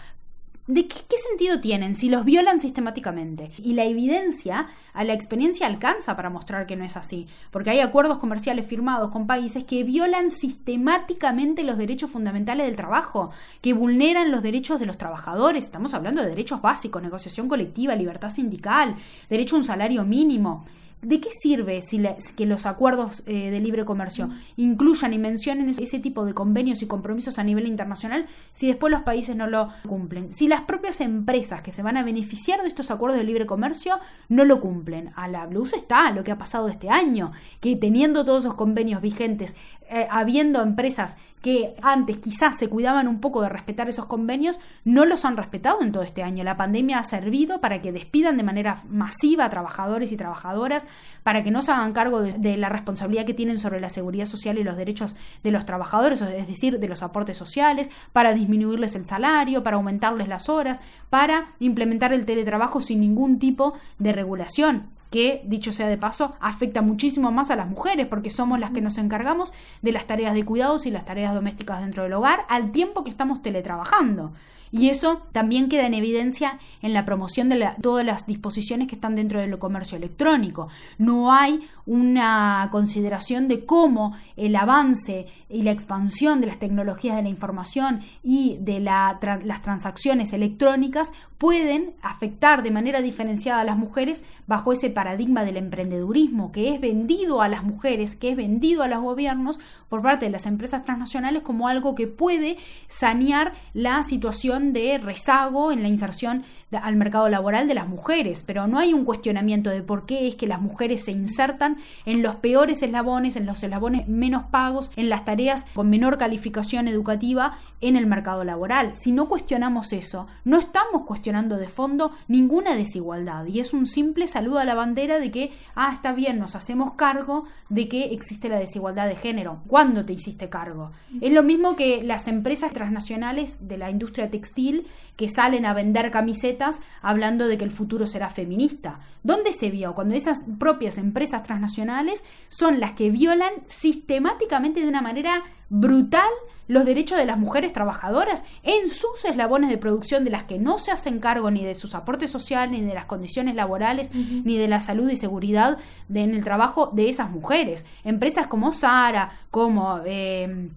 ¿De 0.67 0.89
qué, 0.89 1.19
sentido 1.29 1.61
tienen 1.61 1.95
si 1.95 2.09
los 2.09 2.25
violan 2.25 2.59
sistemáticamente? 2.59 3.51
Y 3.59 3.75
la 3.75 3.85
evidencia, 3.85 4.69
a 4.95 5.05
la 5.05 5.13
experiencia 5.13 5.67
alcanza 5.67 6.17
para 6.17 6.31
mostrar 6.31 6.67
que 6.67 6.75
no 6.75 6.87
es 6.87 6.97
así, 6.97 7.27
porque 7.51 7.69
hay 7.69 7.81
acuerdos 7.81 8.19
comerciales 8.19 8.67
firmados 8.67 9.11
con 9.11 9.27
países 9.27 9.65
que 9.65 9.85
violan 9.85 10.31
sistemáticamente 10.31 11.65
los 11.65 11.77
derechos 11.77 12.11
fundamentales 12.11 12.65
del 12.65 12.77
trabajo, 12.77 13.31
que 13.61 13.75
vulneran 13.75 14.31
los 14.31 14.43
derechos 14.43 14.81
de 14.81 14.87
los 14.87 14.97
trabajadores, 14.97 15.65
estamos 15.65 15.93
hablando 15.93 16.23
de 16.23 16.31
derechos 16.31 16.63
básicos, 16.63 17.03
negociación 17.03 17.47
colectiva, 17.47 17.95
libertad 17.95 18.31
sindical, 18.31 18.97
derecho 19.29 19.57
a 19.57 19.59
un 19.59 19.67
salario 19.67 20.03
mínimo 20.05 20.65
¿De 21.03 21.21
qué 21.21 21.29
sirve 21.31 21.83
si 21.83 22.03
que 22.37 22.47
los 22.47 22.65
acuerdos 22.65 23.25
eh, 23.27 23.51
de 23.51 23.61
libre 23.61 23.85
comercio 23.85 24.31
incluyan 24.57 25.13
y 25.13 25.19
mencionen 25.19 25.69
ese 25.69 25.99
tipo 25.99 26.25
de 26.25 26.33
convenios 26.33 26.81
y 26.83 26.87
compromisos 26.87 27.39
a 27.39 27.45
nivel 27.45 27.67
internacional 27.67 28.27
si 28.53 28.69
después 28.69 28.91
los 28.91 29.03
países 29.03 29.37
no 29.37 29.47
lo 29.47 29.69
cumplen? 29.87 30.33
Si 30.33 30.49
las 30.49 30.63
propias 30.63 31.01
empresas 31.01 31.61
que 31.61 31.73
se 31.73 31.83
van 31.83 31.99
a 31.99 32.05
beneficiar 32.05 32.63
de 32.63 32.69
estos 32.69 32.91
acuerdos 32.91 33.19
de 33.19 33.25
libre 33.25 33.45
comercio 33.45 33.99
no 34.29 34.45
lo 34.45 34.61
cumplen. 34.61 35.11
A 35.15 35.29
la 35.29 35.47
blusa 35.47 35.77
está 35.77 36.11
lo 36.11 36.25
que 36.25 36.33
ha 36.33 36.39
pasado 36.39 36.69
este 36.69 36.89
año, 36.89 37.33
que 37.61 37.77
teniendo 37.77 38.25
todos 38.25 38.45
esos 38.45 38.55
convenios 38.55 39.03
vigentes, 39.03 39.55
eh, 39.91 40.07
habiendo 40.11 40.63
empresas 40.63 41.17
que 41.45 41.75
antes 41.83 42.17
quizás 42.17 42.57
se 42.57 42.71
cuidaban 42.71 43.07
un 43.07 43.21
poco 43.21 43.43
de 43.43 43.51
respetar 43.51 43.87
esos 43.87 44.07
convenios, 44.07 44.61
no 44.83 45.05
los 45.05 45.27
han 45.27 45.37
respetado 45.37 45.83
en 45.83 45.93
todo 45.93 46.03
este 46.03 46.23
año. 46.23 46.43
La 46.43 46.57
pandemia 46.57 46.99
ha 46.99 47.05
servido 47.05 47.61
para 47.61 47.83
que 47.83 47.93
despidan 47.93 48.39
de 48.39 48.43
manera 48.43 48.79
masiva 48.89 49.45
a 49.45 49.51
trabajadores 49.51 50.11
y 50.11 50.17
trabajadoras, 50.17 50.87
para 51.23 51.45
que 51.45 51.51
no 51.51 51.61
se 51.61 51.73
hagan 51.73 51.93
cargo 51.93 52.23
de, 52.23 52.57
la 52.57 52.71
responsabilidad 52.71 53.27
que 53.27 53.35
tienen 53.35 53.59
sobre 53.59 53.79
la 53.79 53.91
seguridad 53.91 54.25
social 54.25 54.57
y 54.57 54.65
los 54.65 54.79
derechos 54.79 55.17
de 55.43 55.51
los 55.51 55.67
trabajadores, 55.67 56.23
es 56.23 56.47
decir, 56.47 56.79
de 56.79 56.89
los 56.89 57.03
aportes 57.03 57.37
sociales, 57.37 57.91
para 58.15 58.33
disminuirles 58.33 58.95
el 58.95 59.05
salario, 59.05 59.63
para 59.63 59.77
aumentarles 59.77 60.29
las 60.29 60.49
horas, 60.49 60.81
para 61.11 61.49
implementar 61.61 62.15
el 62.15 62.25
teletrabajo 62.25 62.81
sin 62.81 63.01
ningún 63.01 63.39
tipo 63.39 63.75
de 63.99 64.13
regulación 64.13 64.95
que, 65.15 65.43
dicho 65.45 65.71
sea 65.71 65.87
de 65.87 65.97
paso, 65.97 66.35
afecta 66.41 66.83
muchísimo 66.83 67.31
más 67.31 67.53
a 67.53 67.55
las 67.55 67.69
mujeres 67.69 68.09
porque 68.09 68.33
somos 68.33 68.59
las 68.59 68.73
que 68.73 68.81
nos 68.81 68.99
encargamos 68.99 69.53
de 69.81 69.93
las 69.93 70.09
tareas 70.09 70.35
de 70.35 70.45
cuidados 70.45 70.87
y 70.87 70.91
las 70.91 71.05
tareas 71.05 71.33
domésticas 71.33 71.83
dentro 71.83 72.03
del 72.03 72.15
hogar 72.15 72.41
al 72.49 72.73
tiempo 72.73 73.05
que 73.05 73.11
estamos 73.11 73.41
teletrabajando. 73.41 74.33
Y 74.73 74.89
eso 74.89 75.23
también 75.31 75.69
queda 75.69 75.87
en 75.87 75.95
evidencia 75.95 76.59
en 76.83 76.95
la 76.95 77.05
promoción 77.05 77.49
de 77.49 77.65
todas 77.81 78.05
las 78.05 78.27
disposiciones 78.27 78.89
que 78.89 78.97
están 78.97 79.15
dentro 79.15 79.39
del 79.39 79.57
comercio 79.57 79.97
electrónico. 79.97 80.67
No 80.99 81.33
hay 81.33 81.61
una 81.87 82.69
consideración 82.73 83.47
de 83.47 83.65
cómo 83.65 84.17
el 84.37 84.57
avance 84.57 85.29
y 85.49 85.63
la 85.63 85.71
expansión 85.71 86.41
de 86.41 86.49
las 86.49 86.59
tecnologías 86.59 87.15
de 87.15 87.23
la 87.23 87.29
información 87.29 88.01
y 88.25 88.57
de 88.63 88.81
las 88.81 89.63
transacciones 89.63 90.33
electrónicas 90.33 91.13
pueden 91.39 91.95
afectar 92.03 92.63
de 92.63 92.71
manera 92.71 93.03
diferenciada 93.03 93.61
a 93.61 93.65
las 93.65 93.77
mujeres 93.77 94.25
bajo 94.47 94.73
ese 94.73 94.91
paradigma 94.91 95.45
del 95.45 95.57
emprendedurismo 95.57 96.53
que 96.53 96.75
es 96.75 96.81
vendido 96.81 97.43
a 97.43 97.49
las 97.49 97.65
mujeres, 97.65 98.15
que 98.15 98.31
es 98.31 98.37
vendido 98.37 98.83
a 98.83 98.89
los 98.89 99.01
gobiernos 99.01 99.59
por 99.95 100.03
parte 100.03 100.25
de 100.25 100.33
las 100.33 100.47
empresas 100.47 100.85
transnacionales 100.85 101.45
como 101.45 101.69
algo 101.69 101.95
que 101.95 102.09
puede 102.09 102.57
sanear 102.89 103.53
la 103.75 104.03
situación 104.03 104.73
de 104.73 104.99
rezago 104.99 105.71
en 105.71 105.83
la 105.83 105.89
inserción 105.89 106.43
al 106.83 106.97
mercado 106.97 107.29
laboral 107.29 107.69
de 107.69 107.75
las 107.75 107.87
mujeres, 107.87 108.43
pero 108.45 108.67
no 108.67 108.81
hay 108.81 108.93
un 108.93 109.05
cuestionamiento 109.05 109.71
de 109.71 109.83
por 109.83 110.05
qué 110.05 110.27
es 110.27 110.35
que 110.35 110.49
las 110.49 110.61
mujeres 110.61 111.05
se 111.05 111.13
insertan 111.13 111.77
en 112.07 112.25
los 112.25 112.35
peores 112.35 112.83
eslabones, 112.83 113.37
en 113.37 113.47
los 113.47 113.63
eslabones 113.63 114.09
menos 114.09 114.47
pagos, 114.47 114.91
en 114.97 115.09
las 115.09 115.25
tareas 115.25 115.65
con 115.75 115.91
menor 115.91 116.19
calificación 116.19 116.89
educativa 116.89 117.57
en 117.81 117.95
el 117.95 118.07
mercado 118.07 118.43
laboral. 118.43 118.97
Si 118.97 119.13
no 119.13 119.29
cuestionamos 119.29 119.93
eso, 119.93 120.27
no 120.45 120.59
estamos 120.59 121.03
cuestionando 121.03 121.57
de 121.57 121.69
fondo 121.69 122.11
ninguna 122.27 122.75
desigualdad 122.75 123.47
y 123.47 123.61
es 123.61 123.73
un 123.73 123.87
simple 123.87 124.27
saludo 124.27 124.59
a 124.59 124.65
la 124.65 124.75
bandera 124.75 125.21
de 125.21 125.31
que, 125.31 125.53
ah, 125.77 125.91
está 125.93 126.13
bien, 126.13 126.41
nos 126.41 126.57
hacemos 126.57 126.95
cargo 126.95 127.45
de 127.69 127.89
que 127.89 128.07
existe 128.07 128.49
la 128.49 128.59
desigualdad 128.59 129.07
de 129.07 129.17
género. 129.17 129.61
¿Cuándo 129.85 130.07
te 130.07 130.15
hiciste 130.15 130.49
cargo? 130.49 130.93
Es 131.21 131.31
lo 131.31 131.43
mismo 131.43 131.77
que 131.77 132.03
las 132.03 132.27
empresas 132.27 132.73
transnacionales 132.73 133.69
de 133.69 133.77
la 133.77 133.91
industria 133.91 134.31
textil 134.31 134.87
que 135.15 135.29
salen 135.29 135.67
a 135.67 135.75
vender 135.75 136.11
camisetas 136.11 136.81
hablando 137.03 137.49
de 137.49 137.59
que 137.59 137.65
el 137.65 137.71
futuro 137.71 138.07
será 138.07 138.31
feminista. 138.31 139.01
¿Dónde 139.23 139.53
se 139.53 139.71
vio? 139.71 139.95
Cuando 139.95 140.15
esas 140.15 140.39
propias 140.59 140.97
empresas 140.97 141.43
transnacionales 141.43 142.25
son 142.49 142.81
las 142.81 142.95
que 142.95 143.11
violan 143.11 143.53
sistemáticamente 143.69 144.81
de 144.81 144.89
una 144.89 145.03
manera 145.03 145.43
brutal 145.69 146.31
los 146.67 146.85
derechos 146.85 147.19
de 147.19 147.27
las 147.27 147.39
mujeres 147.39 147.73
trabajadoras 147.73 148.43
en 148.63 148.89
sus 148.89 149.25
eslabones 149.29 149.71
de 149.71 149.79
producción 149.79 150.25
de 150.25 150.31
las 150.31 150.45
que 150.45 150.59
no 150.59 150.79
se 150.79 150.93
hacen 150.93 151.19
cargo 151.19 151.51
ni 151.51 151.65
de 151.65 151.75
sus 151.75 151.95
aportes 151.95 152.31
sociales, 152.31 152.81
ni 152.81 152.87
de 152.87 152.95
las 152.95 153.07
condiciones 153.07 153.55
laborales, 153.55 154.11
ni 154.15 154.57
de 154.57 154.69
la 154.69 154.81
salud 154.81 155.11
y 155.11 155.17
seguridad 155.17 155.79
en 156.13 156.35
el 156.35 156.45
trabajo 156.45 156.91
de 156.95 157.11
esas 157.11 157.31
mujeres. 157.31 157.85
Empresas 158.05 158.47
como 158.47 158.73
Sara, 158.73 159.31
como... 159.51 160.01
Eh, 160.07 160.69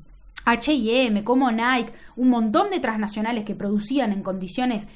HM, 0.47 1.23
como 1.23 1.52
Nike, 1.52 1.91
un 2.15 2.30
montón 2.30 2.69
de 2.69 2.80
transnacionales 2.80 3.43
que 3.43 3.54
producían 3.54 4.13
en 4.13 4.23
condiciones 4.23 4.88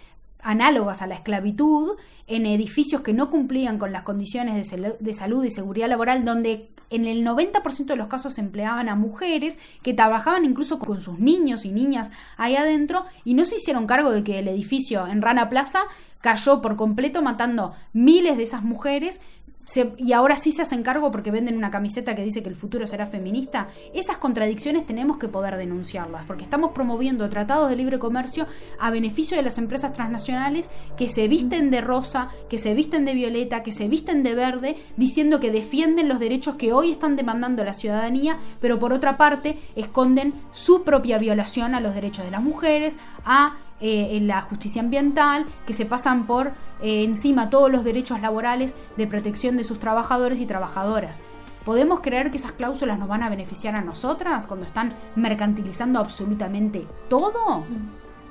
análogas 0.44 1.02
a 1.02 1.08
la 1.08 1.16
esclavitud, 1.16 1.98
en 2.28 2.46
edificios 2.46 3.02
que 3.02 3.14
no 3.14 3.30
cumplían 3.30 3.78
con 3.78 3.92
las 3.92 4.04
condiciones 4.04 4.72
de, 4.72 5.14
salud 5.14 5.44
y 5.44 5.52
seguridad 5.52 5.90
laboral, 5.90 6.24
donde 6.24 6.70
en 6.90 7.06
el 7.06 7.26
90% 7.26 7.86
de 7.86 7.96
los 7.96 8.08
casos 8.08 8.34
se 8.34 8.42
empleaban 8.42 8.90
a 8.90 8.96
mujeres 8.96 9.60
que 9.82 9.94
trabajaban 9.94 10.46
incluso 10.46 10.80
con 10.80 11.02
sus 11.02 11.20
niños 11.20 11.66
y 11.66 11.72
niñas 11.72 12.12
ahí 12.38 12.56
adentro 12.56 13.06
y 13.24 13.34
no 13.34 13.46
se 13.46 13.56
hicieron 13.56 13.88
cargo 13.88 14.12
de 14.12 14.24
que 14.24 14.40
el 14.40 14.48
edificio 14.48 15.08
en 15.08 15.22
Rana 15.22 15.50
Plaza 15.50 15.84
cayó 16.20 16.62
por 16.62 16.76
completo 16.76 17.22
matando 17.22 17.74
miles 17.94 18.38
de 18.38 18.44
esas 18.44 18.64
mujeres 18.64 19.22
y 19.98 20.14
ahora 20.14 20.36
sí 20.36 20.52
se 20.52 20.62
hacen 20.62 20.84
cargo 20.84 21.12
porque 21.12 21.32
venden 21.32 21.58
una 21.58 21.72
camiseta 21.72 22.16
que 22.16 22.24
dice 22.24 22.44
que 22.44 22.50
el 22.50 22.56
futuro 22.56 22.88
será 22.88 23.06
feminista, 23.06 23.70
esas 23.94 24.18
contradicciones 24.18 24.86
tenemos 24.86 25.18
que 25.18 25.28
poder 25.28 25.58
denunciarlas, 25.58 26.26
porque 26.26 26.44
estamos 26.44 26.72
promoviendo 26.72 27.28
tratados 27.30 27.70
de 27.70 27.76
libre 27.76 28.00
comercio 28.00 28.48
a 28.80 28.92
beneficio 28.92 29.38
de 29.38 29.44
las 29.44 29.58
empresas 29.58 29.94
transnacionales 29.94 30.70
que 30.98 31.10
se 31.10 31.28
visten 31.28 31.72
de 31.72 31.82
rosa, 31.82 32.30
que 32.50 32.58
se 32.58 32.74
visten 32.74 33.06
de 33.06 33.14
violeta, 33.14 33.64
que 33.64 33.72
se 33.72 33.88
visten 33.88 34.24
de 34.24 34.36
verde, 34.36 34.78
diciendo 34.98 35.40
que 35.40 35.52
defienden 35.52 36.10
los 36.10 36.20
derechos 36.20 36.56
que 36.56 36.74
hoy 36.74 36.92
están 36.92 37.16
demandando 37.16 37.64
la 37.64 37.74
ciudadanía, 37.74 38.38
pero 38.60 38.80
por 38.80 38.94
otra 38.94 39.18
parte 39.18 39.58
esconden 39.76 40.34
su 40.52 40.84
propia 40.84 41.18
violación 41.18 41.76
a 41.76 41.80
los 41.80 41.96
derechos 41.96 42.26
de 42.26 42.32
las 42.32 42.42
mujeres, 42.42 42.98
a 43.26 43.56
eh, 43.82 44.18
en 44.18 44.28
la 44.28 44.42
justicia 44.42 44.82
ambiental, 44.82 45.46
que 45.66 45.74
se 45.74 45.86
pasan 45.86 46.28
por 46.28 46.54
eh, 46.82 47.04
encima 47.04 47.50
todos 47.50 47.72
los 47.72 47.84
derechos 47.84 48.22
laborales 48.22 48.76
de 48.98 49.08
protección 49.08 49.58
de 49.58 49.64
sus 49.64 49.80
trabajadores 49.80 50.40
y 50.40 50.46
trabajadoras. 50.46 51.22
¿Podemos 51.66 52.00
creer 52.02 52.32
que 52.32 52.38
esas 52.38 52.54
cláusulas 52.54 52.98
nos 52.98 53.08
van 53.08 53.24
a 53.24 53.30
beneficiar 53.30 53.76
a 53.76 53.82
nosotras 53.82 54.48
cuando 54.48 54.66
están 54.66 54.94
mercantilizando 55.16 56.00
absolutamente 56.00 56.88
todo? 57.08 57.66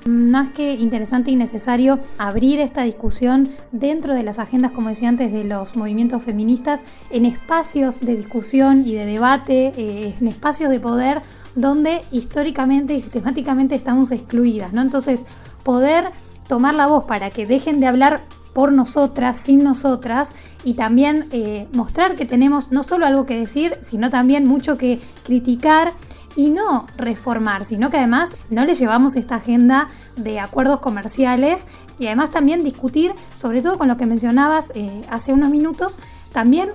Más 0.07 0.51
que 0.51 0.73
interesante 0.73 1.31
y 1.31 1.37
necesario 1.37 1.99
abrir 2.19 2.59
esta 2.59 2.83
discusión 2.83 3.49
dentro 3.71 4.15
de 4.15 4.23
las 4.23 4.39
agendas, 4.39 4.73
como 4.73 4.89
decía 4.89 5.11
antes, 5.11 5.31
de 5.31 5.45
los 5.45 5.77
movimientos 5.77 6.23
feministas, 6.23 6.85
en 7.11 7.27
espacios 7.27 8.01
de 8.01 8.17
discusión 8.17 8.85
y 8.87 8.95
de 8.95 9.05
debate, 9.05 9.73
eh, 9.77 10.15
en 10.19 10.27
espacios 10.27 10.71
de 10.71 10.81
poder 10.81 11.23
donde 11.55 12.03
históricamente 12.13 12.95
y 12.95 13.01
sistemáticamente 13.01 13.75
estamos 13.75 14.11
excluidas, 14.11 14.73
¿no? 14.73 14.83
Entonces, 14.83 15.25
poder 15.63 16.11
tomar 16.49 16.75
la 16.75 16.87
voz 16.87 17.05
para 17.05 17.31
que 17.31 17.47
dejen 17.47 17.81
de 17.81 17.87
hablar 17.87 18.21
por 18.53 18.73
nosotras, 18.73 19.39
sin 19.39 19.63
nosotras, 19.63 20.35
y 20.65 20.75
también 20.75 21.29
eh, 21.31 21.69
mostrar 21.73 22.17
que 22.17 22.27
tenemos 22.27 22.73
no 22.73 22.83
solo 22.83 23.07
algo 23.07 23.27
que 23.27 23.39
decir, 23.39 23.79
sino 23.83 24.11
también 24.11 24.47
mucho 24.47 24.77
que 24.77 25.01
criticar 25.25 25.93
y 26.37 26.51
no 26.51 26.87
reformar, 26.97 27.65
sino 27.65 27.91
que 27.91 27.99
además 27.99 28.37
no 28.51 28.65
le 28.65 28.75
llevamos 28.75 29.17
esta 29.17 29.37
agenda 29.37 29.89
de 30.17 30.41
acuerdos 30.41 30.81
comerciales 30.81 31.65
y 31.99 32.07
además 32.07 32.31
también 32.31 32.65
discutir, 32.65 33.13
sobre 33.35 33.63
todo 33.63 33.79
con 33.79 33.89
lo 33.89 33.97
que 33.97 34.07
mencionabas 34.07 34.73
eh, 34.75 35.03
hace 35.11 35.33
unos 35.33 35.51
minutos, 35.51 35.99
también 36.33 36.71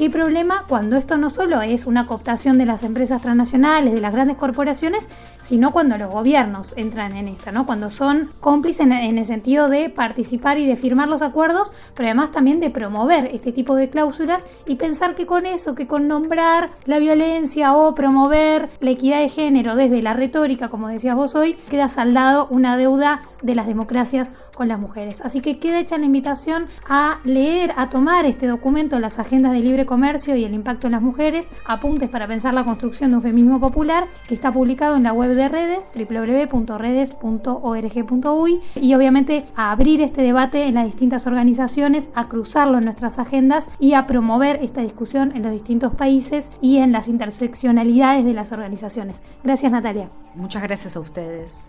¿Qué 0.00 0.08
problema 0.08 0.64
cuando 0.66 0.96
esto 0.96 1.18
no 1.18 1.28
solo 1.28 1.60
es 1.60 1.84
una 1.84 2.06
cooptación 2.06 2.56
de 2.56 2.64
las 2.64 2.84
empresas 2.84 3.20
transnacionales, 3.20 3.92
de 3.92 4.00
las 4.00 4.14
grandes 4.14 4.38
corporaciones, 4.38 5.10
sino 5.40 5.72
cuando 5.72 5.98
los 5.98 6.10
gobiernos 6.10 6.72
entran 6.78 7.14
en 7.14 7.28
esta, 7.28 7.52
¿no? 7.52 7.66
Cuando 7.66 7.90
son 7.90 8.30
cómplices 8.40 8.86
en, 8.86 8.92
el 8.92 9.26
sentido 9.26 9.68
de 9.68 9.90
participar 9.90 10.56
y 10.56 10.64
de 10.64 10.76
firmar 10.76 11.10
los 11.10 11.20
acuerdos, 11.20 11.74
pero 11.94 12.06
además 12.06 12.32
también 12.32 12.60
de 12.60 12.70
promover 12.70 13.28
este 13.34 13.52
tipo 13.52 13.76
de 13.76 13.90
cláusulas 13.90 14.46
y 14.66 14.76
pensar 14.76 15.14
que 15.14 15.26
con 15.26 15.44
eso, 15.44 15.74
que 15.74 15.86
con 15.86 16.08
nombrar 16.08 16.70
la 16.86 16.98
violencia 16.98 17.74
o 17.74 17.94
promover 17.94 18.70
la 18.80 18.92
equidad 18.92 19.18
de 19.18 19.28
género 19.28 19.76
desde 19.76 20.00
la 20.00 20.14
retórica, 20.14 20.70
como 20.70 20.88
decías 20.88 21.14
vos 21.14 21.34
hoy, 21.34 21.58
queda 21.68 21.90
saldado 21.90 22.48
una 22.48 22.78
deuda 22.78 23.20
de 23.42 23.54
las 23.54 23.66
democracias 23.66 24.32
con 24.54 24.68
las 24.68 24.78
mujeres. 24.78 25.20
Así 25.22 25.40
que 25.40 25.58
queda 25.58 25.78
hecha 25.78 25.98
la 25.98 26.06
invitación 26.06 26.66
a 26.88 27.20
leer, 27.24 27.72
a 27.76 27.88
tomar 27.90 28.26
este 28.26 28.46
documento, 28.46 28.98
las 28.98 29.18
agendas 29.18 29.52
de 29.52 29.60
libre 29.60 29.86
comercio 29.90 30.36
y 30.36 30.44
el 30.44 30.54
impacto 30.54 30.86
en 30.86 30.92
las 30.92 31.02
mujeres, 31.02 31.50
apuntes 31.66 32.08
para 32.08 32.28
pensar 32.28 32.54
la 32.54 32.64
construcción 32.64 33.10
de 33.10 33.16
un 33.16 33.22
feminismo 33.22 33.58
popular, 33.58 34.06
que 34.28 34.34
está 34.34 34.52
publicado 34.52 34.94
en 34.94 35.02
la 35.02 35.12
web 35.12 35.34
de 35.34 35.48
redes, 35.48 35.90
www.redes.org.uy, 35.92 38.60
y 38.76 38.94
obviamente 38.94 39.44
a 39.56 39.72
abrir 39.72 40.00
este 40.00 40.22
debate 40.22 40.68
en 40.68 40.76
las 40.76 40.86
distintas 40.86 41.26
organizaciones, 41.26 42.10
a 42.14 42.28
cruzarlo 42.28 42.78
en 42.78 42.84
nuestras 42.84 43.18
agendas 43.18 43.68
y 43.80 43.94
a 43.94 44.06
promover 44.06 44.60
esta 44.62 44.80
discusión 44.80 45.32
en 45.34 45.42
los 45.42 45.50
distintos 45.50 45.92
países 45.92 46.52
y 46.62 46.76
en 46.76 46.92
las 46.92 47.08
interseccionalidades 47.08 48.24
de 48.24 48.32
las 48.32 48.52
organizaciones. 48.52 49.22
Gracias 49.42 49.72
Natalia. 49.72 50.08
Muchas 50.36 50.62
gracias 50.62 50.96
a 50.96 51.00
ustedes. 51.00 51.66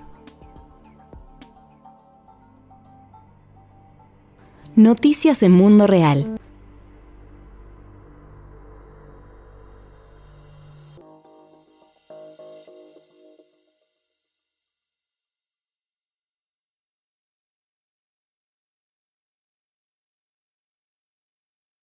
Noticias 4.75 5.41
en 5.41 5.53
Mundo 5.53 5.87
Real. 5.87 6.37